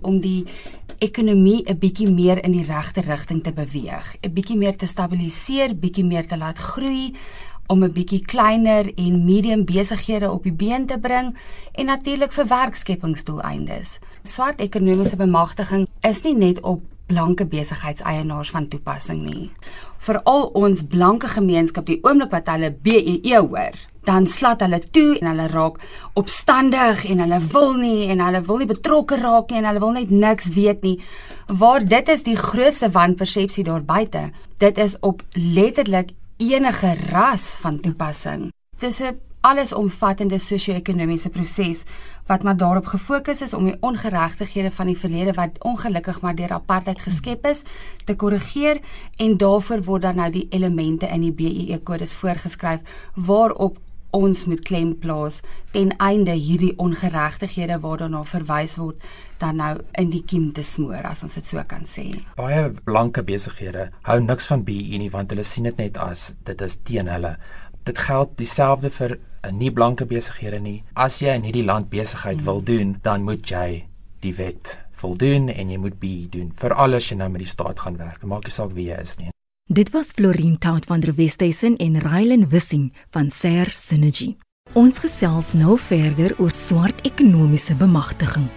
om 0.01 0.21
die 0.21 0.47
ekonomie 0.99 1.63
'n 1.69 1.79
bietjie 1.79 2.11
meer 2.11 2.45
in 2.45 2.53
die 2.53 2.65
regte 2.65 3.01
rigting 3.01 3.43
te 3.43 3.53
beweeg, 3.53 4.17
'n 4.23 4.33
bietjie 4.33 4.57
meer 4.57 4.77
te 4.77 4.87
stabiliseer, 4.87 5.77
bietjie 5.77 6.05
meer 6.05 6.27
te 6.27 6.37
laat 6.37 6.59
groei, 6.59 7.15
om 7.71 7.85
'n 7.85 7.93
bietjie 7.93 8.25
kleiner 8.27 8.93
en 8.97 9.25
medium 9.25 9.65
besighede 9.65 10.31
op 10.31 10.43
die 10.43 10.53
been 10.53 10.87
te 10.87 10.99
bring 10.99 11.37
en 11.73 11.87
natuurlik 11.87 12.33
vir 12.33 12.47
werkskepingsdoeleindes. 12.47 13.99
Swart 14.23 14.61
ekonomiese 14.61 15.17
bemagtiging 15.17 15.87
is 16.01 16.23
nie 16.23 16.35
net 16.35 16.61
op 16.61 16.83
blanke 17.07 17.47
besigheidseienaars 17.47 18.51
van 18.51 18.69
toepassing 18.69 19.23
nie. 19.23 19.51
Vir 19.99 20.21
al 20.23 20.51
ons 20.55 20.83
blanke 20.83 21.29
gemeenskap 21.29 21.87
die 21.87 21.99
oomblik 22.03 22.31
wat 22.31 22.51
hulle 22.53 22.71
BEE 22.83 23.39
hoor, 23.39 23.75
dan 24.05 24.27
slat 24.27 24.63
hulle 24.65 24.79
toe 24.95 25.19
en 25.19 25.27
hulle 25.31 25.49
raak 25.53 25.81
opstandig 26.15 27.05
en 27.11 27.21
hulle 27.25 27.41
wil 27.53 27.75
nie 27.79 28.09
en 28.13 28.23
hulle 28.25 28.43
wil 28.47 28.63
nie 28.63 28.71
betrokke 28.71 29.19
raak 29.21 29.51
nie 29.51 29.61
en 29.61 29.69
hulle 29.71 29.83
wil 29.83 29.93
net 29.99 30.11
niks 30.11 30.49
weet 30.57 30.83
nie. 30.87 30.97
Waar 31.47 31.85
dit 31.85 32.09
is 32.09 32.23
die 32.23 32.39
grootste 32.39 32.91
wanpersepsie 32.91 33.65
daar 33.65 33.85
buite. 33.85 34.31
Dit 34.59 34.79
is 34.79 34.97
op 35.01 35.23
letterlik 35.35 36.15
enige 36.41 36.95
ras 37.11 37.55
van 37.61 37.81
toepassing. 37.81 38.53
Dis 38.79 39.01
'n 39.01 39.21
allesomvattende 39.41 40.39
sosio-ekonomiese 40.39 41.29
proses 41.29 41.83
wat 42.27 42.43
maar 42.43 42.57
daarop 42.57 42.87
gefokus 42.87 43.41
is 43.41 43.55
om 43.55 43.65
die 43.65 43.77
ongeregtighede 43.81 44.71
van 44.71 44.87
die 44.87 44.99
verlede 44.99 45.33
wat 45.33 45.51
ongelukkig 45.65 46.21
maar 46.21 46.35
deur 46.35 46.53
apartheid 46.53 47.01
geskep 47.01 47.47
is 47.47 47.63
te 48.05 48.17
korrigeer 48.17 48.81
en 49.17 49.37
daarvoor 49.37 49.83
word 49.83 50.03
dan 50.03 50.17
nou 50.17 50.31
die 50.31 50.47
elemente 50.51 51.07
in 51.07 51.21
die 51.21 51.33
BEE 51.33 51.79
kodes 51.79 52.15
voorgeskryf 52.15 52.81
waarop 53.15 53.79
ons 54.17 54.45
moet 54.51 54.63
klem 54.67 54.93
plaas 54.99 55.41
ten 55.73 55.93
einde 55.99 56.35
hierdie 56.35 56.73
ongeregtighede 56.83 57.81
waarna 57.85 58.23
verwys 58.25 58.77
word 58.81 59.03
dan 59.41 59.61
nou 59.63 59.73
in 59.99 60.11
die 60.13 60.23
kiem 60.27 60.51
te 60.53 60.65
smoor 60.67 61.07
as 61.09 61.23
ons 61.27 61.39
dit 61.39 61.47
so 61.47 61.63
kan 61.69 61.87
sê. 61.89 62.07
Baie 62.37 62.69
blanke 62.85 63.25
besighede 63.27 63.91
hou 64.09 64.21
niks 64.21 64.51
van 64.53 64.65
BE 64.67 65.01
nie 65.01 65.11
want 65.15 65.33
hulle 65.33 65.45
sien 65.45 65.69
dit 65.71 65.81
net 65.81 65.99
as 65.99 66.33
dit 66.45 66.67
is 66.67 66.79
teen 66.85 67.09
hulle. 67.09 67.37
Dit 67.89 67.99
geld 67.99 68.37
dieselfde 68.37 68.91
vir 68.91 69.19
'n 69.43 69.57
nie 69.59 69.71
blanke 69.71 70.05
besighede 70.05 70.61
nie. 70.61 70.85
As 70.95 71.21
jy 71.23 71.35
in 71.35 71.43
hierdie 71.49 71.65
land 71.65 71.91
besigheid 71.91 72.37
hmm. 72.37 72.45
wil 72.45 72.61
doen, 72.63 72.99
dan 73.03 73.23
moet 73.23 73.49
jy 73.49 73.87
die 74.21 74.35
wet 74.35 74.79
voldoen 74.93 75.49
en 75.49 75.71
jy 75.71 75.79
moet 75.79 75.99
BE 76.01 76.29
doen 76.29 76.53
vir 76.53 76.75
alles 76.75 77.09
jy 77.09 77.17
nou 77.17 77.29
met 77.31 77.41
die 77.41 77.49
staat 77.49 77.81
gaan 77.81 77.97
werk. 77.97 78.25
Maak 78.25 78.45
nie 78.45 78.53
saak 78.53 78.73
wie 78.77 78.91
jy 78.91 79.01
is 79.01 79.19
nie. 79.19 79.31
Dit 79.73 79.91
was 79.91 80.07
Florin 80.15 80.59
Tout 80.59 80.85
van 80.87 81.01
der 81.01 81.15
Westhuizen 81.15 81.77
en 81.77 81.99
Rylan 81.99 82.49
Wissing 82.49 82.93
van 83.11 83.31
Ser 83.31 83.71
Synergy. 83.75 84.37
Ons 84.73 84.99
gesels 84.99 85.53
nou 85.55 85.77
verder 85.79 86.35
oor 86.43 86.51
swart 86.51 87.05
ekonomiese 87.07 87.77
bemagtiging. 87.79 88.49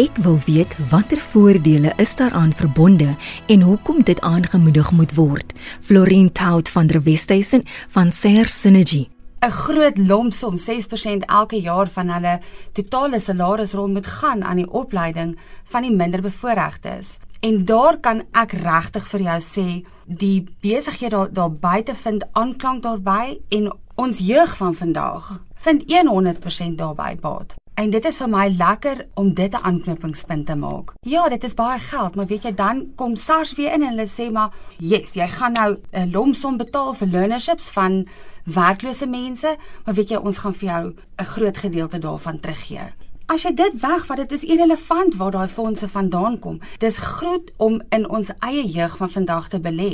Ek 0.00 0.16
wil 0.24 0.38
weet 0.46 0.72
watter 0.88 1.20
voordele 1.20 1.92
is 2.00 2.14
daaraan 2.16 2.54
verbonde 2.56 3.10
en 3.46 3.66
hoekom 3.68 4.00
dit 4.08 4.20
aangemoedig 4.20 4.88
moet 4.90 5.12
word. 5.20 5.52
Florien 5.84 6.32
Tout 6.32 6.72
van 6.72 6.88
der 6.88 7.02
Westhuizen 7.02 7.66
van 7.92 8.08
Ser 8.12 8.48
Synergy. 8.48 9.04
'n 9.44 9.50
Groot 9.50 9.98
lompsom 9.98 10.56
6% 10.56 11.24
elke 11.26 11.60
jaar 11.60 11.88
van 11.88 12.08
hulle 12.08 12.40
totale 12.72 13.20
salarisrol 13.20 13.88
moet 13.88 14.06
gaan 14.06 14.44
aan 14.44 14.56
die 14.56 14.70
opleiding 14.70 15.38
van 15.64 15.82
die 15.82 15.92
minderbevoorregtes. 15.92 17.18
En 17.40 17.64
daar 17.64 18.00
kan 18.00 18.24
ek 18.32 18.52
regtig 18.52 19.08
vir 19.08 19.20
jou 19.20 19.40
sê, 19.40 19.84
die 20.08 20.48
besighede 20.60 21.16
daar, 21.16 21.32
daar 21.32 21.52
buite 21.52 21.94
vind 21.94 22.24
aanklank 22.32 22.82
daarbey 22.82 23.40
en 23.48 23.72
ons 23.94 24.18
jeug 24.18 24.56
van 24.56 24.74
vandag 24.74 25.44
vind 25.54 25.82
100% 25.86 26.74
daarbey 26.76 27.16
baat. 27.20 27.54
En 27.74 27.90
dit 27.90 28.04
is 28.04 28.16
vir 28.18 28.28
my 28.30 28.48
lekker 28.50 29.04
om 29.14 29.34
dit 29.34 29.52
'n 29.52 29.62
aanknopingspunt 29.62 30.46
te 30.46 30.54
maak. 30.54 30.92
Ja, 31.00 31.28
dit 31.28 31.44
is 31.44 31.54
baie 31.54 31.78
geld, 31.78 32.14
maar 32.14 32.26
weet 32.26 32.42
jy 32.42 32.54
dan 32.54 32.86
kom 32.94 33.16
SARS 33.16 33.54
weer 33.54 33.72
in 33.72 33.82
en 33.82 33.88
hulle 33.88 34.08
sê 34.08 34.32
maar, 34.32 34.52
"Yes, 34.78 35.12
jy 35.12 35.28
gaan 35.28 35.52
nou 35.52 35.76
'n 35.92 36.10
lomsom 36.10 36.56
betaal 36.56 36.94
vir 36.94 37.08
learnerships 37.08 37.70
van 37.70 38.08
werklose 38.44 39.06
mense, 39.06 39.56
maar 39.84 39.94
weet 39.94 40.08
jy 40.08 40.16
ons 40.16 40.38
gaan 40.38 40.54
vir 40.54 40.68
jou 40.68 40.94
'n 41.18 41.24
groot 41.24 41.56
gedeelte 41.56 41.98
daarvan 41.98 42.40
teruggee." 42.40 42.92
As 43.28 43.42
jy 43.44 43.50
dit 43.52 43.74
wegvat, 43.82 44.22
dit 44.22 44.30
is 44.32 44.44
irrelevant 44.48 45.16
waar 45.20 45.34
daai 45.34 45.50
fondse 45.52 45.84
vandaan 45.92 46.38
kom. 46.40 46.62
Dis 46.80 46.96
groot 46.96 47.50
om 47.60 47.74
in 47.92 48.06
ons 48.08 48.30
eie 48.38 48.62
jeug 48.64 48.94
van 48.96 49.10
vandag 49.12 49.50
te 49.52 49.60
belê. 49.60 49.90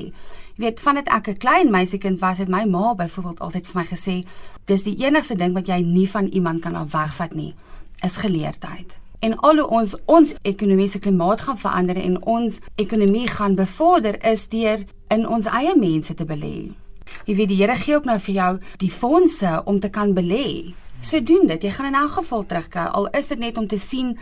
Jy 0.54 0.62
weet, 0.62 0.80
vandat 0.80 1.10
ek 1.10 1.28
'n 1.28 1.42
klein 1.42 1.70
meisiekind 1.70 2.20
was, 2.20 2.38
het 2.38 2.48
my 2.48 2.64
ma 2.64 2.94
byvoorbeeld 2.94 3.40
altyd 3.40 3.66
vir 3.66 3.80
my 3.80 3.86
gesê, 3.90 4.24
dis 4.66 4.82
die 4.82 4.96
enigste 5.04 5.34
ding 5.34 5.52
wat 5.54 5.66
jy 5.66 5.82
nie 5.82 6.10
van 6.10 6.26
iemand 6.26 6.62
kan 6.62 6.74
af 6.74 6.92
wegvat 6.92 7.34
nie 7.34 7.54
is 8.04 8.16
geleerdheid. 8.16 8.98
En 9.20 9.36
al 9.36 9.56
hoe 9.56 9.68
ons 9.68 9.96
ons 10.04 10.34
ekonomiese 10.42 10.98
klimaat 10.98 11.40
gaan 11.40 11.58
verander 11.58 11.96
en 11.96 12.24
ons 12.24 12.58
ekonomie 12.76 13.28
gaan 13.28 13.54
bevorder 13.54 14.24
is 14.32 14.48
deur 14.48 14.84
in 15.08 15.28
ons 15.28 15.46
eie 15.46 15.76
mense 15.76 16.14
te 16.14 16.24
belê. 16.24 16.70
Jy 17.24 17.34
weet 17.34 17.48
die 17.48 17.56
Here 17.56 17.74
gee 17.74 17.96
ook 17.96 18.04
nou 18.04 18.18
vir 18.18 18.34
jou 18.34 18.58
die 18.76 18.90
fondse 18.90 19.62
om 19.64 19.80
te 19.80 19.88
kan 19.88 20.14
belê. 20.14 20.74
So 21.04 21.20
doen 21.20 21.46
dit. 21.46 21.62
Jy 21.62 21.70
gaan 21.70 21.90
in 21.92 21.98
elk 21.98 22.14
geval 22.16 22.46
terugkry 22.48 22.86
al 22.96 23.10
is 23.12 23.26
dit 23.28 23.38
net 23.38 23.58
om 23.60 23.66
te 23.68 23.78
sien 23.78 24.14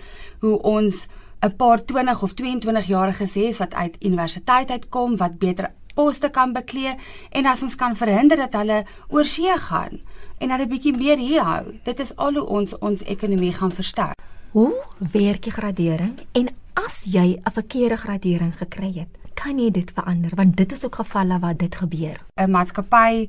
hoe 0.43 0.57
ons 0.67 1.07
'n 1.43 1.57
paar 1.57 1.85
20 1.85 2.23
of 2.23 2.35
22 2.35 2.87
jariges 2.87 3.35
het 3.35 3.57
wat 3.59 3.75
uit 3.75 3.97
universiteit 4.05 4.71
uitkom 4.71 5.17
wat 5.17 5.39
beter 5.39 5.71
poste 5.95 6.29
kan 6.29 6.53
beklee 6.53 6.95
en 7.31 7.47
as 7.47 7.63
ons 7.63 7.75
kan 7.75 7.97
verhinder 7.97 8.37
dat 8.37 8.53
hulle 8.53 8.85
oor 9.09 9.25
see 9.25 9.57
gaan 9.59 10.01
en 10.39 10.51
hulle 10.51 10.67
bietjie 10.67 10.97
meer 10.97 11.19
hier 11.19 11.43
hou. 11.43 11.79
Dit 11.85 12.01
is 12.01 12.17
al 12.17 12.35
hoe 12.35 12.47
ons 12.47 12.79
ons 12.79 13.03
ekonomie 13.03 13.53
gaan 13.53 13.73
versterk. 13.73 14.19
Hoe 14.51 14.75
werk 15.13 15.43
die 15.43 15.53
gradering 15.53 16.19
en 16.33 16.49
as 16.75 17.05
jy 17.05 17.39
'n 17.39 17.53
verkeerde 17.53 17.97
gradering 17.97 18.57
gekry 18.59 18.93
het, 18.95 19.09
kan 19.35 19.59
jy 19.59 19.71
dit 19.71 19.91
verander 19.95 20.35
want 20.35 20.57
dit 20.57 20.73
is 20.73 20.85
ook 20.85 20.95
gevalle 20.95 21.39
waar 21.39 21.57
dit 21.57 21.75
gebeur. 21.75 22.17
'n 22.37 22.51
Maatskappy 22.51 23.29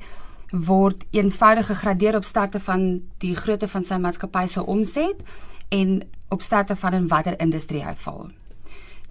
word 0.53 1.01
eenvoudig 1.12 1.65
gegradeer 1.65 2.15
op 2.15 2.24
sterkte 2.24 2.60
van 2.60 3.01
die 3.17 3.33
grootte 3.36 3.67
van 3.67 3.83
sy 3.83 3.98
maatskappy 3.98 4.45
se 4.48 4.65
omset 4.65 5.24
en 5.74 6.01
op 6.29 6.41
sterkte 6.41 6.75
van 6.75 6.93
in 6.93 7.07
watter 7.07 7.39
industrie 7.41 7.81
hy 7.81 7.95
val. 8.05 8.27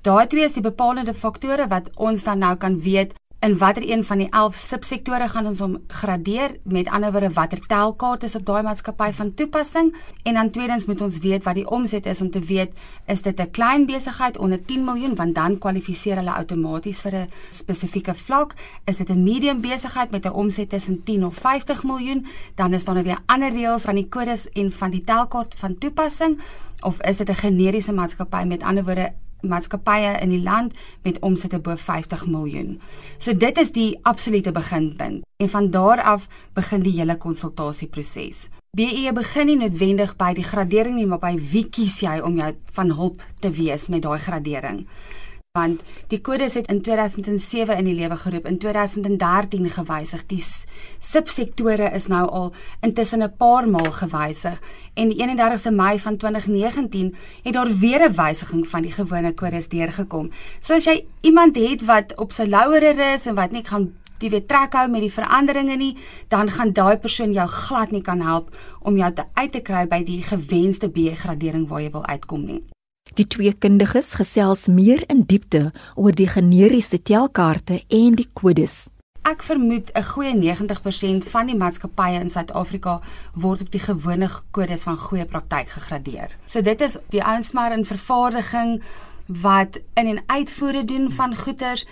Daai 0.03 0.27
twee 0.27 0.47
is 0.47 0.55
die 0.55 0.63
bepalende 0.63 1.15
faktore 1.15 1.67
wat 1.71 1.91
ons 1.95 2.25
dan 2.25 2.39
nou 2.39 2.55
kan 2.57 2.79
weet 2.81 3.15
in 3.43 3.59
watter 3.59 3.91
een 3.91 4.05
van 4.05 4.19
die 4.19 4.29
11 4.31 4.55
subsektore 4.55 5.27
gaan 5.29 5.47
ons 5.51 5.59
hom 5.59 5.73
gradeer? 5.87 6.53
Met 6.63 6.89
ander 6.89 7.11
woorde 7.13 7.33
watter 7.35 7.59
telkaart 7.67 8.23
is 8.23 8.37
op 8.39 8.45
daai 8.47 8.63
maatskappy 8.63 9.11
van 9.19 9.35
toepassing? 9.35 9.91
En 10.23 10.35
dan 10.35 10.51
tweedens 10.51 10.87
moet 10.87 11.01
ons 11.01 11.19
weet 11.19 11.43
wat 11.45 11.59
die 11.59 11.67
omset 11.67 12.07
is 12.07 12.21
om 12.21 12.31
te 12.31 12.41
weet 12.41 12.79
is 13.07 13.23
dit 13.23 13.41
'n 13.41 13.51
klein 13.51 13.87
besigheid 13.87 14.39
onder 14.39 14.65
10 14.65 14.85
miljoen? 14.85 15.15
Want 15.15 15.35
dan 15.35 15.59
kwalifiseer 15.59 16.17
hulle 16.17 16.33
outomaties 16.33 17.01
vir 17.01 17.15
'n 17.15 17.31
spesifieke 17.51 18.15
vlak. 18.15 18.55
Is 18.85 18.97
dit 18.97 19.09
'n 19.09 19.23
medium 19.23 19.61
besigheid 19.61 20.11
met 20.11 20.25
'n 20.25 20.33
omset 20.33 20.69
tussen 20.69 21.05
10 21.05 21.25
of 21.27 21.35
50 21.35 21.83
miljoen? 21.83 22.27
Dan 22.55 22.73
is 22.73 22.85
daar 22.85 22.95
nou 22.95 23.07
weer 23.07 23.23
ander 23.27 23.51
reëls 23.51 23.83
van 23.83 23.95
die 23.95 24.09
kodes 24.09 24.51
en 24.51 24.73
van 24.73 24.91
die 24.91 25.05
telkaart 25.05 25.55
van 25.55 25.79
toepassing. 25.79 26.41
Of 26.81 27.01
is 27.01 27.17
dit 27.17 27.29
'n 27.29 27.35
generiese 27.35 27.93
maatskappy? 27.93 28.45
Met 28.45 28.63
ander 28.63 28.85
woorde 28.85 29.13
maatskappye 29.43 30.17
in 30.23 30.33
die 30.35 30.43
land 30.43 30.75
met 31.03 31.21
omsette 31.23 31.61
bo 31.61 31.77
50 31.77 32.27
miljoen. 32.27 32.81
So 33.19 33.35
dit 33.37 33.59
is 33.59 33.73
die 33.73 33.99
absolute 34.03 34.53
beginpunt 34.53 35.23
en 35.37 35.49
van 35.49 35.71
daar 35.71 36.03
af 36.03 36.29
begin 36.55 36.83
die 36.83 36.95
hele 36.99 37.17
konsultasieproses. 37.17 38.49
BE 38.77 39.11
begin 39.13 39.47
nie 39.47 39.59
noodwendig 39.61 40.15
by 40.17 40.33
die 40.33 40.47
gradering 40.47 40.97
nie, 40.97 41.07
maar 41.07 41.21
by 41.21 41.35
wie 41.37 41.67
kies 41.69 42.01
jy 42.01 42.21
om 42.25 42.39
jou 42.41 42.55
van 42.79 42.95
hulp 42.97 43.25
te 43.41 43.51
wees 43.53 43.91
met 43.93 44.07
daai 44.07 44.19
gradering 44.19 44.87
want 45.53 45.83
die 46.09 46.17
kodes 46.25 46.55
het 46.57 46.71
in 46.73 46.79
2007 46.81 47.77
in 47.77 47.85
die 47.85 47.93
lewe 47.93 48.17
geroep 48.17 48.47
in 48.49 48.55
2013 48.57 49.67
gewysig 49.75 50.23
die 50.31 50.39
subsektore 50.41 51.91
is 51.99 52.07
nou 52.09 52.23
al 52.39 52.49
intussen 52.89 53.23
'n 53.23 53.37
paar 53.37 53.69
maal 53.69 53.93
gewysig 53.93 54.57
en 54.97 55.13
die 55.13 55.19
31ste 55.21 55.71
Mei 55.71 56.01
van 56.01 56.17
2019 56.17 57.15
het 57.45 57.55
daar 57.55 57.69
weer 57.69 58.09
'n 58.09 58.17
wysiging 58.17 58.67
van 58.67 58.83
die 58.83 58.93
gewone 58.93 59.33
kodes 59.33 59.69
deurgekom. 59.69 60.31
So 60.61 60.75
as 60.75 60.85
jy 60.85 61.05
iemand 61.21 61.57
het 61.57 61.85
wat 61.85 62.17
op 62.17 62.33
sy 62.33 62.45
louere 62.45 63.13
is 63.13 63.27
en 63.27 63.35
wat 63.35 63.51
net 63.51 63.69
gaan 63.69 63.93
die 64.19 64.31
weer 64.31 64.47
trek 64.47 64.73
hou 64.73 64.89
met 64.89 65.01
die 65.01 65.13
veranderinge 65.13 65.77
nie 65.77 65.97
dan 66.29 66.51
gaan 66.51 66.73
daai 66.73 66.97
persoon 66.97 67.33
jou 67.33 67.49
glad 67.49 67.91
nie 67.91 68.03
kan 68.03 68.21
help 68.21 68.57
om 68.81 68.97
jou 68.97 69.13
te 69.13 69.25
uit 69.35 69.53
te 69.53 69.61
kry 69.61 69.87
by 69.87 70.03
die 70.03 70.23
gewenste 70.23 70.89
B-gradering 70.89 71.69
waar 71.69 71.81
jy 71.81 71.91
wil 71.91 72.07
uitkom 72.07 72.45
nie 72.45 72.72
Die 73.13 73.27
twee 73.29 73.53
kundiges 73.53 74.15
gesels 74.17 74.71
meer 74.73 75.03
in 75.13 75.27
diepte 75.29 75.67
oor 76.01 76.15
die 76.17 76.29
generiese 76.33 76.97
telkaarte 76.97 77.83
en 77.93 78.15
die 78.17 78.29
kodes. 78.33 78.87
Ek 79.29 79.43
vermoed 79.45 79.93
'n 79.95 80.03
goeie 80.03 80.33
90% 80.35 81.29
van 81.29 81.47
die 81.47 81.57
maatskappye 81.57 82.21
in 82.21 82.31
Suid-Afrika 82.31 83.01
word 83.35 83.61
op 83.61 83.71
die 83.71 83.81
gewone 83.81 84.31
kodes 84.51 84.83
van 84.83 84.97
goeie 84.97 85.25
praktyk 85.25 85.69
gegradeer. 85.69 86.31
So 86.47 86.63
dit 86.63 86.81
is 86.81 86.97
die 87.11 87.23
ouens 87.23 87.53
maar 87.53 87.73
in 87.73 87.85
vervaardiging 87.85 88.83
wat 89.27 89.79
in 89.95 90.07
en 90.07 90.23
uitvoere 90.27 90.85
doen 90.85 91.13
van 91.13 91.37
goederes 91.37 91.87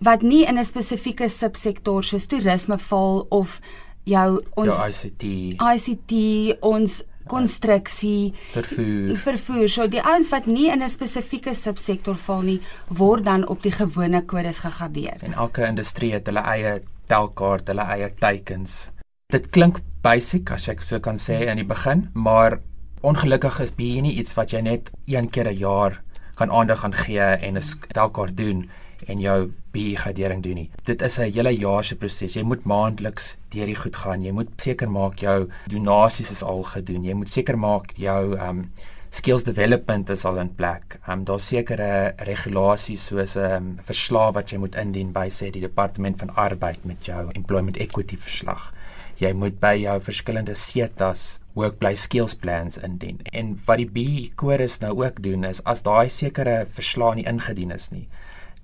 wat 0.00 0.22
nie 0.22 0.44
in 0.44 0.58
'n 0.58 0.64
spesifieke 0.64 1.28
subsektor 1.28 2.04
soos 2.04 2.26
toerisme 2.26 2.78
val 2.78 3.26
of 3.28 3.60
jou 4.04 4.40
ons 4.54 4.76
jou 4.76 4.88
ICT 4.88 5.22
ICT 5.62 6.56
ons 6.60 7.02
konstruksie, 7.28 8.34
vervoer. 8.52 9.16
Vervoer. 9.22 9.68
So 9.68 9.88
die 9.88 10.02
ouens 10.02 10.30
wat 10.34 10.46
nie 10.46 10.68
in 10.72 10.82
'n 10.82 10.88
spesifieke 10.88 11.54
subsektor 11.54 12.16
val 12.16 12.42
nie, 12.42 12.60
word 12.88 13.24
dan 13.24 13.46
op 13.46 13.62
die 13.62 13.72
gewone 13.72 14.22
kodes 14.24 14.58
gegradeer. 14.58 15.16
En 15.22 15.32
elke 15.32 15.66
industrie 15.66 16.12
het 16.12 16.26
hulle 16.26 16.40
eie 16.40 16.82
telkaart, 17.06 17.68
hulle 17.68 17.82
eie 17.82 18.10
teikens. 18.20 18.90
Dit 19.32 19.50
klink 19.50 19.80
basic 20.02 20.50
as 20.50 20.68
ek 20.68 20.82
so 20.82 21.00
kan 21.00 21.16
sê 21.16 21.46
in 21.46 21.56
die 21.56 21.68
begin, 21.68 22.08
maar 22.14 22.60
ongelukkig 23.02 23.60
is 23.60 23.72
hier 23.76 24.02
nie 24.02 24.16
iets 24.18 24.34
wat 24.34 24.50
jy 24.50 24.60
net 24.60 24.90
een 25.06 25.30
keer 25.30 25.48
'n 25.48 25.58
jaar 25.58 26.02
kan 26.34 26.50
aandag 26.50 26.84
aan 26.84 26.94
gee 26.94 27.20
en 27.20 27.56
'n 27.56 27.62
telkaart 27.92 28.36
doen 28.36 28.70
en 29.06 29.18
jou 29.20 29.52
B-gradering 29.72 30.42
doen 30.42 30.54
nie. 30.54 30.70
Dit 30.84 31.02
is 31.02 31.18
'n 31.18 31.32
hele 31.32 31.52
jaar 31.56 31.84
se 31.84 31.96
proses. 31.96 32.34
Jy 32.34 32.42
moet 32.42 32.64
maandeliks 32.64 33.36
deur 33.50 33.66
die 33.66 33.74
goed 33.74 33.96
gaan. 33.96 34.22
Jy 34.22 34.32
moet 34.32 34.48
seker 34.56 34.90
maak 34.90 35.18
jou 35.18 35.48
donasies 35.66 36.30
is 36.30 36.42
al 36.42 36.62
gedoen. 36.62 37.04
Jy 37.04 37.14
moet 37.14 37.28
seker 37.28 37.58
maak 37.58 37.92
jou 37.96 38.38
um 38.38 38.70
skills 39.10 39.42
development 39.42 40.10
is 40.10 40.24
al 40.24 40.38
in 40.38 40.54
plek. 40.54 40.98
Um 41.08 41.24
daar 41.24 41.40
sekere 41.40 42.14
regulasies 42.16 43.06
soos 43.06 43.36
'n 43.36 43.40
um, 43.40 43.78
verslag 43.80 44.34
wat 44.34 44.50
jy 44.50 44.58
moet 44.58 44.74
indien 44.76 45.12
by 45.12 45.28
sê 45.28 45.50
die 45.50 45.60
departement 45.60 46.18
van 46.18 46.34
arbeid 46.36 46.84
met 46.84 47.04
jou 47.04 47.30
employment 47.34 47.76
equity 47.76 48.16
verslag. 48.16 48.72
Jy 49.18 49.32
moet 49.32 49.58
by 49.60 49.74
jou 49.74 50.00
verskillende 50.00 50.54
SETAs 50.54 51.38
workplace 51.58 52.02
skills 52.02 52.34
plans 52.34 52.78
indien. 52.78 53.18
En 53.32 53.56
wat 53.66 53.80
die 53.80 53.90
B-kodes 53.90 54.78
nou 54.84 54.92
ook 55.02 55.22
doen 55.22 55.44
is 55.44 55.62
as 55.64 55.82
daai 55.82 56.08
sekere 56.08 56.66
verslag 56.70 57.16
nie 57.18 57.26
ingedien 57.26 57.74
is 57.74 57.88
nie, 57.90 58.06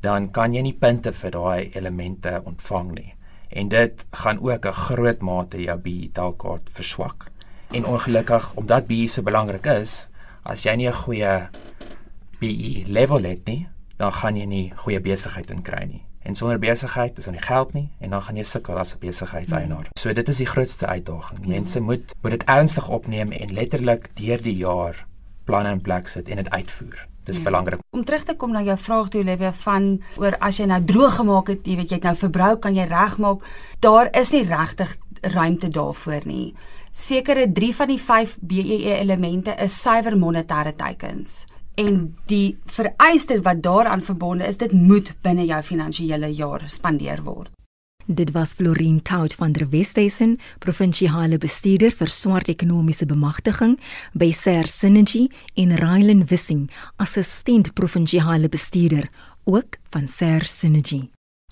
dan 0.05 0.31
kan 0.31 0.55
jy 0.55 0.63
nie 0.67 0.77
punte 0.77 1.13
vir 1.17 1.33
daai 1.35 1.71
elemente 1.75 2.37
ontvang 2.45 2.91
nie. 2.95 3.11
En 3.55 3.69
dit 3.69 4.07
gaan 4.11 4.41
ook 4.41 4.67
'n 4.67 4.81
groot 4.87 5.21
mate 5.21 5.63
jou 5.63 5.79
BE 5.79 6.11
taalkaart 6.13 6.69
verswak. 6.71 7.31
En 7.71 7.87
ongelukkig 7.87 8.55
omdat 8.55 8.87
BE 8.87 9.07
so 9.07 9.23
belangrik 9.23 9.67
is, 9.67 10.09
as 10.43 10.63
jy 10.63 10.75
nie 10.77 10.89
'n 10.89 10.93
goeie 10.93 11.49
BE 12.41 12.85
level 12.87 13.23
het 13.23 13.47
nie, 13.47 13.69
dan 13.97 14.13
gaan 14.13 14.37
jy 14.37 14.45
nie 14.45 14.73
goeie 14.77 15.01
besigheid 15.01 15.51
in 15.51 15.63
kry 15.63 15.85
nie. 15.85 16.03
En 16.23 16.35
sonder 16.35 16.59
besigheid 16.59 17.19
is 17.19 17.25
dan 17.25 17.35
nie 17.35 17.43
geld 17.43 17.73
nie 17.73 17.89
en 18.01 18.11
dan 18.11 18.23
gaan 18.23 18.37
jy 18.37 18.43
sukkel 18.43 18.79
as 18.79 18.95
'n 18.95 18.99
besigheidseienaar. 18.99 19.89
So 19.99 20.13
dit 20.13 20.29
is 20.29 20.37
die 20.37 20.47
grootste 20.47 20.87
uitdaging. 20.87 21.47
Mense 21.47 21.81
moet 21.81 22.15
moet 22.23 22.31
dit 22.31 22.45
ernstig 22.45 22.89
opneem 22.89 23.31
en 23.31 23.53
letterlik 23.53 24.09
deur 24.15 24.43
die 24.43 24.57
jaar 24.57 25.07
planne 25.45 25.71
in 25.71 25.81
plek 25.81 26.09
sit 26.09 26.29
en 26.29 26.37
dit 26.37 26.51
uitvoer. 26.51 27.07
Dis 27.25 27.41
ja. 27.41 27.43
belangrik. 27.43 27.81
Om 27.91 28.05
terug 28.05 28.25
te 28.25 28.37
kom 28.37 28.53
na 28.53 28.63
jou 28.63 28.77
vraag 28.79 29.09
toe 29.09 29.23
Olivia 29.25 29.53
van 29.65 30.03
oor 30.21 30.37
as 30.41 30.61
jy 30.61 30.69
nou 30.69 30.81
droog 30.85 31.17
gemaak 31.21 31.49
het, 31.49 31.67
jy 31.67 31.77
weet 31.81 31.91
jy 31.91 32.01
het 32.01 32.09
nou 32.11 32.17
verbruik, 32.17 32.61
kan 32.61 32.77
jy 32.77 32.85
regmaak? 32.91 33.45
Daar 33.81 34.13
is 34.13 34.31
nie 34.35 34.45
regtig 34.49 34.97
ruimte 35.35 35.69
daarvoor 35.69 36.27
nie. 36.29 36.55
sekere 36.95 37.49
3 37.53 37.75
van 37.75 37.89
die 37.91 37.99
5 37.99 38.37
BEE 38.41 38.95
elemente 39.01 39.55
is 39.59 39.75
suiwer 39.83 40.15
monetêre 40.17 40.77
teikens. 40.79 41.45
En 41.75 42.15
die 42.31 42.57
vereiste 42.71 43.41
wat 43.43 43.63
daaraan 43.63 44.03
verbonde 44.03 44.47
is, 44.47 44.57
dit 44.57 44.73
moet 44.73 45.11
binne 45.23 45.45
jou 45.45 45.63
finansiële 45.63 46.31
jaar 46.31 46.63
spandeer 46.71 47.23
word. 47.27 47.51
Dit 48.07 48.31
was 48.33 48.53
Florien 48.53 49.03
Tout 49.03 49.35
van 49.35 49.53
der 49.53 49.71
Westhuizen, 49.71 50.37
provinsiale 50.61 51.39
bestuurder 51.41 51.95
vir 51.97 52.11
swart 52.13 52.51
ekonomiese 52.53 53.07
bemagtiging 53.09 53.79
by 54.13 54.29
Ser 54.37 54.69
Synergy 54.69 55.31
en 55.57 55.73
Rylan 55.81 56.27
Wissing, 56.29 56.67
assistent 57.01 57.73
provinsiale 57.73 58.51
bestuurder 58.53 59.09
ook 59.49 59.79
van 59.91 60.05
Ser 60.09 60.45
Synergy. 60.45 61.07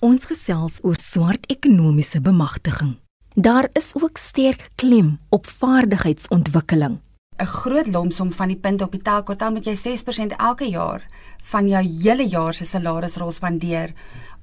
Ons 0.05 0.29
gesels 0.29 0.77
oor 0.85 0.99
swart 1.01 1.49
ekonomiese 1.49 2.21
bemagtiging. 2.21 2.99
Daar 3.33 3.71
is 3.73 3.95
ook 3.97 4.21
sterk 4.21 4.69
klem 4.75 5.17
op 5.29 5.49
vaardigheidsontwikkeling. 5.49 6.99
'n 7.41 7.45
Groot 7.45 7.87
lomsom 7.87 8.31
van 8.31 8.47
die 8.47 8.57
punte 8.57 8.83
op 8.83 8.91
die 8.91 9.01
telkwartaal 9.01 9.51
moet 9.51 9.65
jy 9.65 9.73
6% 9.75 10.35
elke 10.37 10.69
jaar 10.69 11.01
van 11.43 11.67
jou 11.67 11.81
hele 11.81 12.27
jaar 12.29 12.53
se 12.53 12.65
salarisrol 12.65 13.31
spandeer 13.31 13.93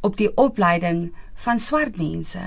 op 0.01 0.17
die 0.17 0.31
opleiding 0.37 1.13
van 1.35 1.59
swart 1.59 1.97
mense. 1.97 2.43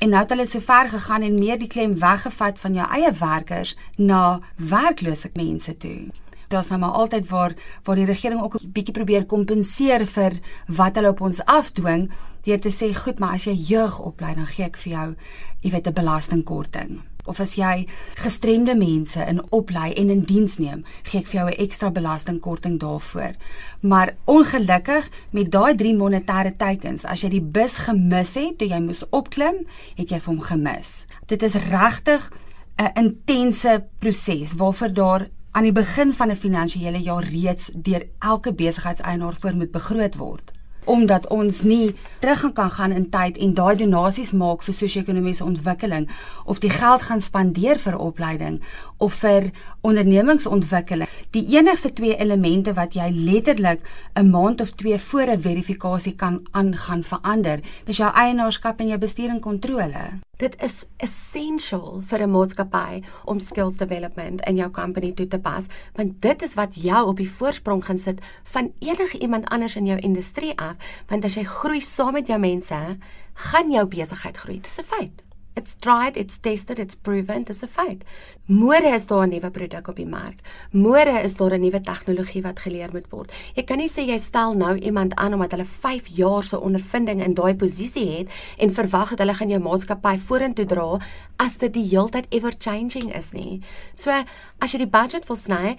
En 0.00 0.08
nou 0.08 0.22
het 0.22 0.30
hulle 0.32 0.46
so 0.46 0.60
ver 0.64 0.88
gegaan 0.88 1.22
en 1.22 1.34
meer 1.34 1.58
die 1.58 1.68
klem 1.68 1.98
weggevat 1.98 2.60
van 2.60 2.74
jou 2.74 2.86
eie 2.88 3.12
werkers 3.12 3.76
na 3.96 4.40
werklose 4.56 5.30
mense 5.34 5.76
toe. 5.76 6.08
Daar's 6.48 6.68
nou 6.68 6.80
maar 6.80 6.96
altyd 6.98 7.28
waar 7.28 7.54
waar 7.84 7.96
die 7.96 8.08
regering 8.08 8.42
ook 8.42 8.54
'n 8.54 8.72
bietjie 8.72 8.94
probeer 8.94 9.26
kompenseer 9.26 10.06
vir 10.06 10.32
wat 10.66 10.94
hulle 10.94 11.08
op 11.08 11.20
ons 11.20 11.44
afdwing 11.44 12.10
deur 12.42 12.60
te 12.60 12.70
sê 12.70 12.94
goed, 12.96 13.18
maar 13.18 13.32
as 13.32 13.44
jy 13.44 13.54
jeug 13.54 14.00
oplei 14.00 14.34
dan 14.34 14.46
gee 14.46 14.64
ek 14.64 14.76
vir 14.76 14.92
jou, 14.92 15.14
jy 15.60 15.70
weet 15.70 15.86
'n 15.86 15.92
belastingkorting 15.92 17.00
of 17.30 17.40
as 17.40 17.54
jy 17.58 17.86
gestremde 18.18 18.74
mense 18.78 19.22
in 19.30 19.40
oplei 19.54 19.92
en 20.00 20.10
in 20.10 20.24
diens 20.28 20.58
neem, 20.58 20.82
gee 21.06 21.22
ek 21.22 21.30
vir 21.30 21.40
jou 21.40 21.48
'n 21.50 21.62
ekstra 21.64 21.90
belastingkorting 21.90 22.78
daarvoor. 22.78 23.34
Maar 23.80 24.14
ongelukkig 24.26 25.08
met 25.30 25.50
daai 25.50 25.74
drie 25.74 25.94
monetêre 25.94 26.52
teikens, 26.56 27.04
as 27.04 27.22
jy 27.22 27.30
die 27.30 27.48
bus 27.56 27.78
gemis 27.86 28.34
het 28.34 28.58
toe 28.58 28.68
jy 28.68 28.80
moes 28.80 29.04
opklim, 29.10 29.66
het 29.96 30.10
jy 30.10 30.20
vir 30.20 30.34
hom 30.34 30.40
gemis. 30.40 31.06
Dit 31.26 31.42
is 31.42 31.54
regtig 31.54 32.30
'n 32.78 32.92
intense 32.94 33.84
proses 33.98 34.52
waarvoor 34.52 34.92
daar 34.92 35.28
aan 35.52 35.62
die 35.62 35.72
begin 35.72 36.14
van 36.14 36.30
'n 36.30 36.36
finansiële 36.36 37.00
jaar 37.02 37.24
reeds 37.24 37.70
deur 37.74 38.06
elke 38.18 38.52
besigheidseienaar 38.52 39.34
voor 39.40 39.54
moet 39.54 39.72
begroot 39.72 40.16
word 40.16 40.52
omdat 40.84 41.26
ons 41.28 41.62
nie 41.62 41.94
terug 42.20 42.52
kan 42.52 42.70
gaan 42.70 42.92
in 42.92 43.08
tyd 43.10 43.38
en 43.38 43.54
daai 43.54 43.76
donasies 43.76 44.32
maak 44.32 44.62
vir 44.62 44.74
sosio-ekonomiese 44.74 45.44
ontwikkeling 45.44 46.08
of 46.44 46.60
die 46.60 46.70
geld 46.70 47.02
gaan 47.02 47.20
spandeer 47.20 47.78
vir 47.78 47.98
opleiding 47.98 48.60
of 48.98 49.14
vir 49.24 49.50
ondernemingsontwikkeling. 49.80 51.08
Die 51.30 51.46
enigste 51.56 51.92
twee 51.92 52.16
elemente 52.16 52.74
wat 52.74 52.94
jy 52.94 53.10
letterlik 53.10 53.80
'n 54.14 54.30
maand 54.30 54.60
of 54.60 54.70
twee 54.70 54.98
voor 54.98 55.28
'n 55.30 55.42
verifikasie 55.42 56.14
kan 56.14 56.40
aangaan 56.50 57.02
verander, 57.02 57.60
dis 57.84 57.96
jou 57.96 58.10
eienaarskap 58.14 58.80
en 58.80 58.88
jou 58.88 58.98
bestuur 58.98 59.30
en 59.30 59.40
kontrole. 59.40 60.29
Dit 60.40 60.54
is 60.64 60.86
essential 61.04 62.00
vir 62.08 62.22
'n 62.24 62.30
maatskappy 62.32 63.02
om 63.24 63.40
skills 63.40 63.76
development 63.76 64.40
in 64.48 64.56
jou 64.56 64.70
company 64.70 65.12
toe 65.12 65.26
te 65.28 65.38
pas, 65.38 65.66
want 65.94 66.20
dit 66.20 66.42
is 66.42 66.54
wat 66.54 66.74
jou 66.74 67.06
op 67.06 67.16
die 67.16 67.30
voorsprong 67.30 67.84
gaan 67.84 67.98
sit 67.98 68.20
van 68.44 68.72
enige 68.78 69.18
iemand 69.18 69.48
anders 69.48 69.76
in 69.76 69.86
jou 69.86 69.98
industrie 69.98 70.58
af, 70.58 70.76
want 71.08 71.24
as 71.24 71.34
jy 71.34 71.44
groei 71.44 71.80
saam 71.80 72.12
met 72.12 72.26
jou 72.26 72.38
mense, 72.38 72.96
gaan 73.34 73.70
jou 73.70 73.86
besigheid 73.86 74.36
groei. 74.36 74.56
Dit 74.56 74.66
is 74.66 74.78
'n 74.78 74.84
feit. 74.84 75.29
It's 75.60 75.76
tried, 75.76 76.16
it's 76.16 76.38
tested, 76.38 76.78
it's 76.78 76.94
proven, 76.94 77.42
dis 77.44 77.62
'n 77.62 77.68
feit. 77.68 78.00
Môre 78.48 78.94
is 78.94 79.06
daar 79.06 79.26
'n 79.26 79.30
nuwe 79.30 79.50
produk 79.50 79.88
op 79.88 79.96
die 79.96 80.06
mark. 80.06 80.38
Môre 80.72 81.22
is 81.22 81.34
daar 81.36 81.52
'n 81.52 81.60
nuwe 81.60 81.80
tegnologie 81.80 82.42
wat 82.42 82.58
geleer 82.58 82.88
moet 82.92 83.10
word. 83.10 83.32
Jy 83.54 83.62
kan 83.62 83.78
nie 83.78 83.88
sê 83.88 84.06
jy 84.06 84.18
stel 84.18 84.54
nou 84.54 84.78
iemand 84.78 85.14
aan 85.14 85.34
omdat 85.34 85.50
hulle 85.50 85.64
5 85.64 86.06
jaar 86.06 86.42
se 86.42 86.60
ondervinding 86.60 87.22
in 87.22 87.34
daai 87.34 87.54
posisie 87.54 88.08
het 88.18 88.28
en 88.58 88.74
verwag 88.74 89.10
dat 89.10 89.18
hulle 89.18 89.34
gaan 89.34 89.50
jou 89.50 89.60
maatskappy 89.60 90.18
vorentoe 90.18 90.66
dra 90.66 90.98
as 91.36 91.58
dit 91.58 91.72
die 91.72 91.88
heeltyd 91.88 92.26
ever 92.30 92.52
changing 92.58 93.14
is 93.14 93.32
nie. 93.32 93.60
So 93.94 94.10
as 94.58 94.72
jy 94.72 94.78
die 94.78 94.86
budget 94.98 95.26
wil 95.26 95.36
sny, 95.36 95.76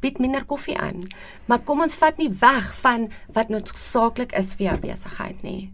bied 0.00 0.18
minder 0.18 0.44
koffie 0.44 0.78
aan. 0.78 1.04
Maar 1.46 1.58
kom 1.58 1.80
ons 1.80 1.94
vat 1.94 2.16
nie 2.18 2.30
weg 2.40 2.74
van 2.74 3.10
wat 3.32 3.48
noodsaaklik 3.48 4.32
is 4.32 4.54
vir 4.54 4.66
jou 4.66 4.78
besigheid 4.78 5.42
nie. 5.42 5.72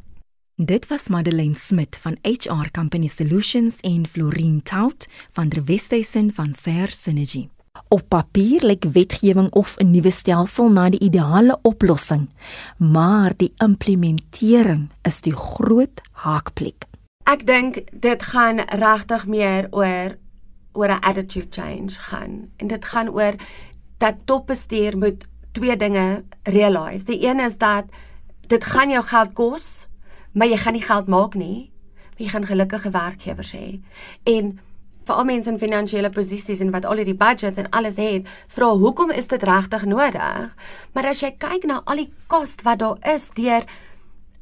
Dit 0.59 0.87
was 0.89 1.09
Madeleine 1.09 1.55
Smit 1.55 1.99
van 2.01 2.17
HR 2.23 2.71
Company 2.73 3.07
Solutions 3.07 3.75
en 3.81 4.07
Florine 4.07 4.63
Tout 4.63 5.07
van 5.33 5.49
der 5.49 5.65
Westhuizen 5.65 6.33
van 6.35 6.55
Ser 6.55 6.89
Synergy. 6.89 7.49
Op 7.89 8.09
papier 8.09 8.65
lyk 8.65 8.85
wetgewing 8.93 9.51
of 9.53 9.77
'n 9.77 9.91
nuwe 9.91 10.11
stelsel 10.11 10.69
na 10.69 10.89
die 10.89 11.01
ideale 11.01 11.59
oplossing, 11.63 12.29
maar 12.79 13.37
die 13.37 13.53
implementering 13.57 14.89
is 15.03 15.21
die 15.21 15.37
groot 15.37 16.01
haakplek. 16.13 16.85
Ek 17.25 17.47
dink 17.47 17.83
dit 17.93 18.23
gaan 18.23 18.59
regtig 18.59 19.27
meer 19.27 19.69
oor 19.71 20.17
oor 20.73 20.89
'n 20.89 21.01
attitude 21.01 21.49
change 21.51 22.01
gaan. 22.01 22.49
En 22.57 22.67
dit 22.67 22.85
gaan 22.85 23.09
oor 23.09 23.35
dat 23.99 24.15
topbestuur 24.25 24.97
moet 24.99 25.27
twee 25.53 25.77
dinge 25.77 26.25
realise. 26.43 27.05
Die 27.05 27.29
een 27.29 27.41
is 27.41 27.59
dat 27.59 27.85
dit 28.47 28.65
gaan 28.65 28.91
jou 28.91 29.05
geld 29.05 29.33
kos 29.33 29.89
maar 30.37 30.51
jy 30.53 30.61
gaan 30.61 30.77
nie 30.77 30.85
geld 30.85 31.09
maak 31.09 31.35
nie. 31.35 31.71
Jy 32.21 32.29
gaan 32.29 32.47
gelukkige 32.49 32.93
werkgewers 32.93 33.53
hê. 33.57 33.81
En 34.29 34.55
vir 35.07 35.15
al 35.15 35.27
mense 35.29 35.51
in 35.51 35.59
finansiële 35.63 36.11
posisies 36.11 36.61
en 36.61 36.73
wat 36.75 36.85
al 36.85 37.01
hierdie 37.01 37.17
budgets 37.17 37.61
en 37.63 37.69
alles 37.79 37.99
het, 38.03 38.29
vra 38.53 38.73
hoekom 38.77 39.13
is 39.15 39.31
dit 39.33 39.43
regtig 39.43 39.87
nodig? 39.89 40.55
Maar 40.93 41.11
as 41.13 41.23
jy 41.23 41.33
kyk 41.39 41.67
na 41.69 41.81
al 41.85 42.03
die 42.03 42.11
kos 42.33 42.57
wat 42.67 42.83
daar 42.83 42.99
is 43.15 43.31
deur 43.37 43.69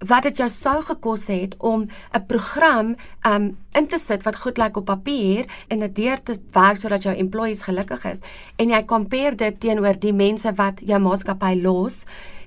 wat 0.04 0.26
dit 0.26 0.40
jou 0.42 0.48
sou 0.52 0.80
gekos 0.84 1.26
het 1.32 1.54
om 1.58 1.86
'n 2.12 2.26
program 2.26 2.96
um 3.26 3.56
in 3.72 3.86
te 3.86 3.98
sit 3.98 4.22
wat 4.22 4.36
goed 4.36 4.58
lyk 4.58 4.76
op 4.76 4.84
papier 4.84 5.46
en 5.68 5.78
dit 5.78 5.94
deur 5.96 6.22
te 6.22 6.38
werk 6.52 6.76
sodat 6.76 7.02
jou 7.02 7.14
employees 7.16 7.62
gelukkig 7.62 8.04
is 8.04 8.18
en 8.56 8.68
jy 8.68 8.84
compare 8.84 9.34
dit 9.34 9.60
teenoor 9.60 9.98
die 9.98 10.12
mense 10.12 10.52
wat 10.52 10.80
jou 10.80 10.98
maatskappy 10.98 11.62
los 11.62 12.04